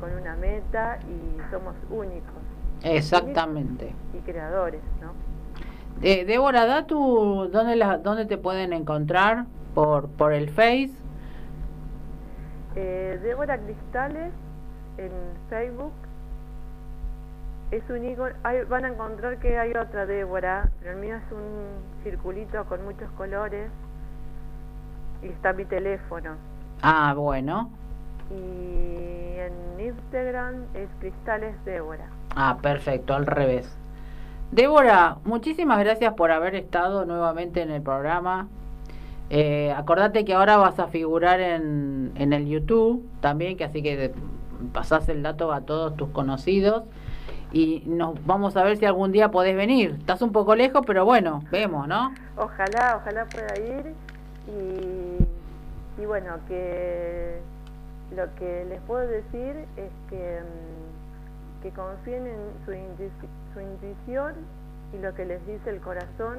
[0.00, 2.42] con una meta y somos únicos.
[2.82, 3.94] Exactamente.
[4.14, 5.12] y creadores, ¿no?
[6.02, 9.46] Eh, Débora, da tu, ¿dónde, la, ¿dónde te pueden encontrar?
[9.74, 10.92] ¿Por, por el Face?
[12.74, 14.32] Eh, Débora Cristales
[14.98, 15.10] en
[15.48, 15.92] Facebook.
[17.70, 18.16] Es un
[18.68, 23.10] van a encontrar que hay otra Débora, pero el mío es un circulito con muchos
[23.12, 23.70] colores
[25.22, 26.36] y está mi teléfono.
[26.82, 27.70] Ah, bueno.
[28.30, 29.15] y
[29.86, 32.08] Instagram es Cristales Débora.
[32.34, 33.76] Ah, perfecto, al revés.
[34.52, 38.48] Débora, muchísimas gracias por haber estado nuevamente en el programa.
[39.28, 44.12] Eh, acordate que ahora vas a figurar en, en el YouTube también, que así que
[44.72, 46.84] pasás el dato a todos tus conocidos
[47.52, 49.96] y nos vamos a ver si algún día podés venir.
[49.98, 52.12] Estás un poco lejos, pero bueno, vemos, ¿no?
[52.36, 53.94] Ojalá, ojalá pueda ir
[54.46, 57.40] y, y bueno, que
[58.14, 62.72] lo que les puedo decir es que, mm, que confíen en su,
[63.54, 64.34] su intuición
[64.92, 66.38] y lo que les dice el corazón,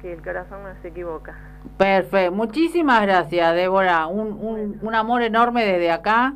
[0.00, 1.34] que el corazón no se equivoca.
[1.76, 4.06] Perfecto, muchísimas gracias, Débora.
[4.06, 6.34] Un, un, un amor enorme desde acá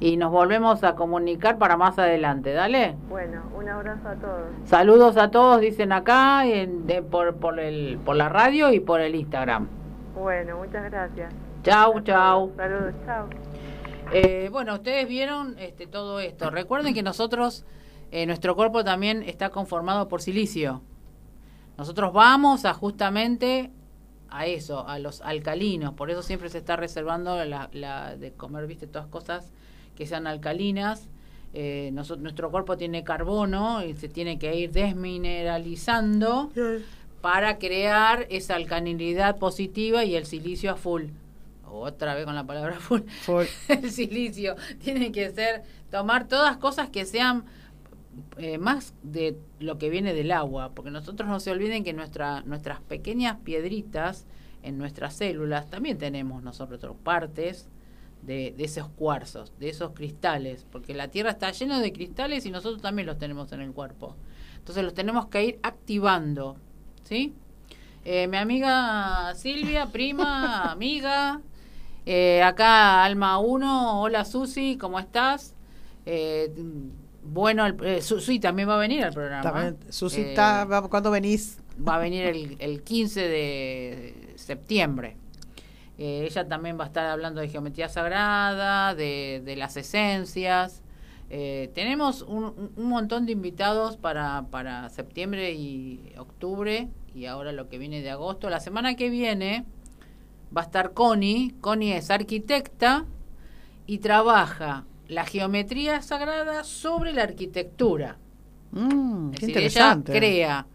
[0.00, 2.52] y nos volvemos a comunicar para más adelante.
[2.52, 2.96] Dale.
[3.08, 4.42] Bueno, un abrazo a todos.
[4.64, 9.00] Saludos a todos, dicen acá, en, de, por, por, el, por la radio y por
[9.00, 9.68] el Instagram.
[10.14, 11.32] Bueno, muchas gracias.
[11.62, 12.52] Chau, chau.
[12.56, 13.43] Saludos, chau.
[14.12, 16.50] Eh, bueno, ustedes vieron este, todo esto.
[16.50, 17.64] Recuerden que nosotros,
[18.10, 20.82] eh, nuestro cuerpo también está conformado por silicio.
[21.76, 23.70] Nosotros vamos a justamente
[24.30, 25.94] a eso, a los alcalinos.
[25.94, 29.50] Por eso siempre se está reservando la, la de comer, viste, todas cosas
[29.96, 31.08] que sean alcalinas.
[31.56, 36.50] Eh, nuestro cuerpo tiene carbono y se tiene que ir desmineralizando
[37.20, 41.04] para crear esa alcalinidad positiva y el silicio a full.
[41.80, 43.02] Otra vez con la palabra full.
[43.68, 47.44] el silicio tiene que ser tomar todas cosas que sean
[48.36, 52.42] eh, más de lo que viene del agua, porque nosotros no se olviden que nuestra,
[52.42, 54.26] nuestras pequeñas piedritas
[54.62, 57.68] en nuestras células también tenemos nosotros partes
[58.22, 62.80] de, esos cuarzos, de esos cristales, porque la Tierra está llena de cristales y nosotros
[62.80, 64.16] también los tenemos en el cuerpo.
[64.56, 66.56] Entonces los tenemos que ir activando,
[67.02, 67.34] ¿sí?
[68.04, 71.40] Eh, mi amiga Silvia, prima, amiga,
[72.06, 75.54] eh, acá Alma 1, hola Susi, ¿cómo estás?
[76.06, 76.52] Eh,
[77.22, 79.74] bueno, eh, Susi también va a venir al programa.
[79.88, 81.58] Susi, está, ¿cuándo venís?
[81.86, 85.16] Va a venir el, el 15 de septiembre.
[85.96, 90.82] Eh, ella también va a estar hablando de geometría sagrada, de, de las esencias.
[91.30, 97.68] Eh, tenemos un, un, montón de invitados para, para septiembre y octubre y ahora lo
[97.68, 98.50] que viene de agosto.
[98.50, 99.64] La semana que viene
[100.56, 101.54] va a estar Connie.
[101.60, 103.04] Connie es arquitecta
[103.86, 108.18] y trabaja la geometría sagrada sobre la arquitectura.
[108.72, 110.66] Mm, es decir, ella crea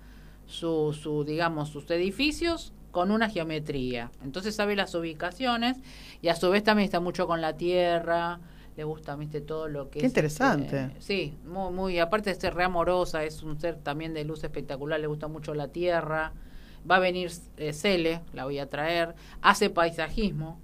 [0.45, 4.11] su, su, digamos, sus edificios con una geometría.
[4.23, 5.77] Entonces sabe las ubicaciones
[6.21, 8.39] y a su vez también está mucho con la tierra,
[8.75, 9.41] le gusta ¿viste?
[9.41, 10.77] todo lo que Qué interesante.
[10.77, 14.43] Eh, sí, muy, muy, aparte de ser re amorosa, es un ser también de luz
[14.43, 16.34] espectacular, le gusta mucho la tierra.
[16.89, 20.59] Va a venir eh, Cele, la voy a traer, hace paisajismo.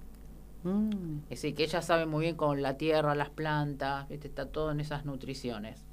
[0.64, 1.18] Mm.
[1.30, 4.28] Es decir, que ella sabe muy bien con la tierra, las plantas, ¿viste?
[4.28, 5.84] está todo en esas nutriciones.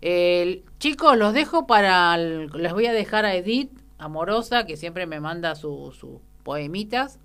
[0.00, 2.16] Eh, chicos, los dejo para.
[2.16, 5.98] les voy a dejar a Edith amorosa que siempre me manda sus
[6.42, 7.18] poemitas.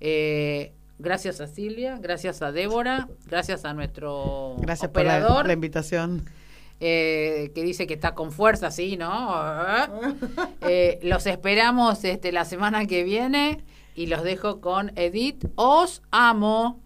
[0.00, 5.36] Eh, gracias a Silvia, gracias a Débora, gracias a nuestro gracias operador.
[5.38, 6.24] Por la, invitación.
[6.80, 9.34] Eh, que dice que está con fuerza, sí, ¿no?
[10.60, 13.64] Eh, los esperamos este, la semana que viene
[13.94, 15.46] y los dejo con Edith.
[15.56, 16.80] Os amo.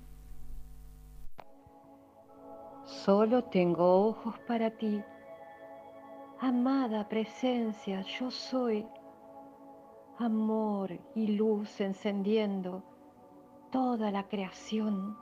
[2.86, 5.02] Solo tengo ojos para ti.
[6.40, 8.86] Amada presencia, yo soy
[10.18, 12.82] amor y luz encendiendo
[13.70, 15.16] toda la creación.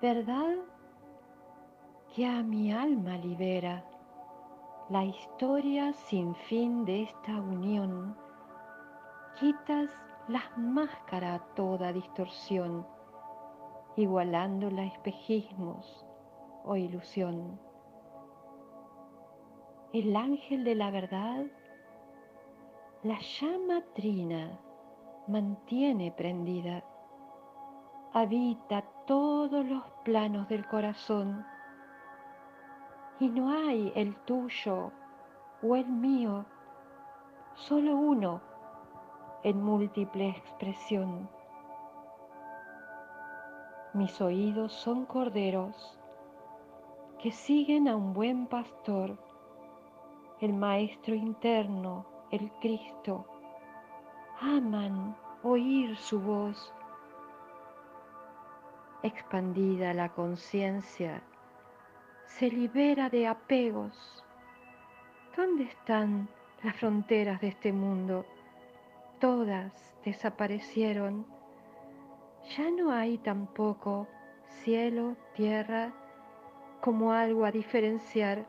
[0.00, 0.56] ¿Verdad
[2.14, 3.82] que a mi alma libera
[4.90, 8.14] la historia sin fin de esta unión?
[9.40, 9.88] Quitas
[10.28, 12.86] las máscaras a toda distorsión,
[13.96, 16.04] igualándola a espejismos
[16.64, 17.58] o ilusión.
[19.94, 21.46] El ángel de la verdad
[23.04, 24.60] la llama trina
[25.28, 26.84] mantiene prendida,
[28.12, 31.46] habita todos los planos del corazón
[33.22, 34.90] y no hay el tuyo
[35.62, 36.44] o el mío,
[37.54, 38.40] solo uno
[39.44, 41.30] en múltiple expresión.
[43.94, 45.96] Mis oídos son corderos
[47.20, 49.16] que siguen a un buen pastor,
[50.40, 53.24] el maestro interno el Cristo,
[54.40, 56.74] aman oír su voz.
[59.04, 61.22] Expandida la conciencia,
[62.38, 64.24] se libera de apegos.
[65.36, 66.28] ¿Dónde están
[66.62, 68.24] las fronteras de este mundo?
[69.20, 71.26] Todas desaparecieron.
[72.56, 74.08] Ya no hay tampoco
[74.62, 75.92] cielo, tierra,
[76.80, 78.46] como algo a diferenciar.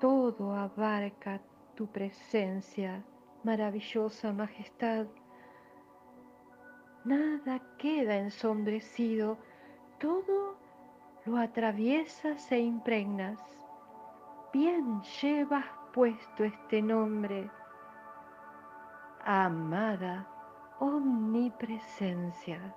[0.00, 1.40] Todo abarca
[1.74, 3.04] tu presencia,
[3.44, 5.06] maravillosa majestad.
[7.04, 9.36] Nada queda ensombrecido,
[9.98, 10.69] todo
[11.26, 13.40] lo atraviesas e impregnas.
[14.52, 17.50] Bien llevas puesto este nombre,
[19.24, 20.26] amada
[20.80, 22.74] omnipresencia.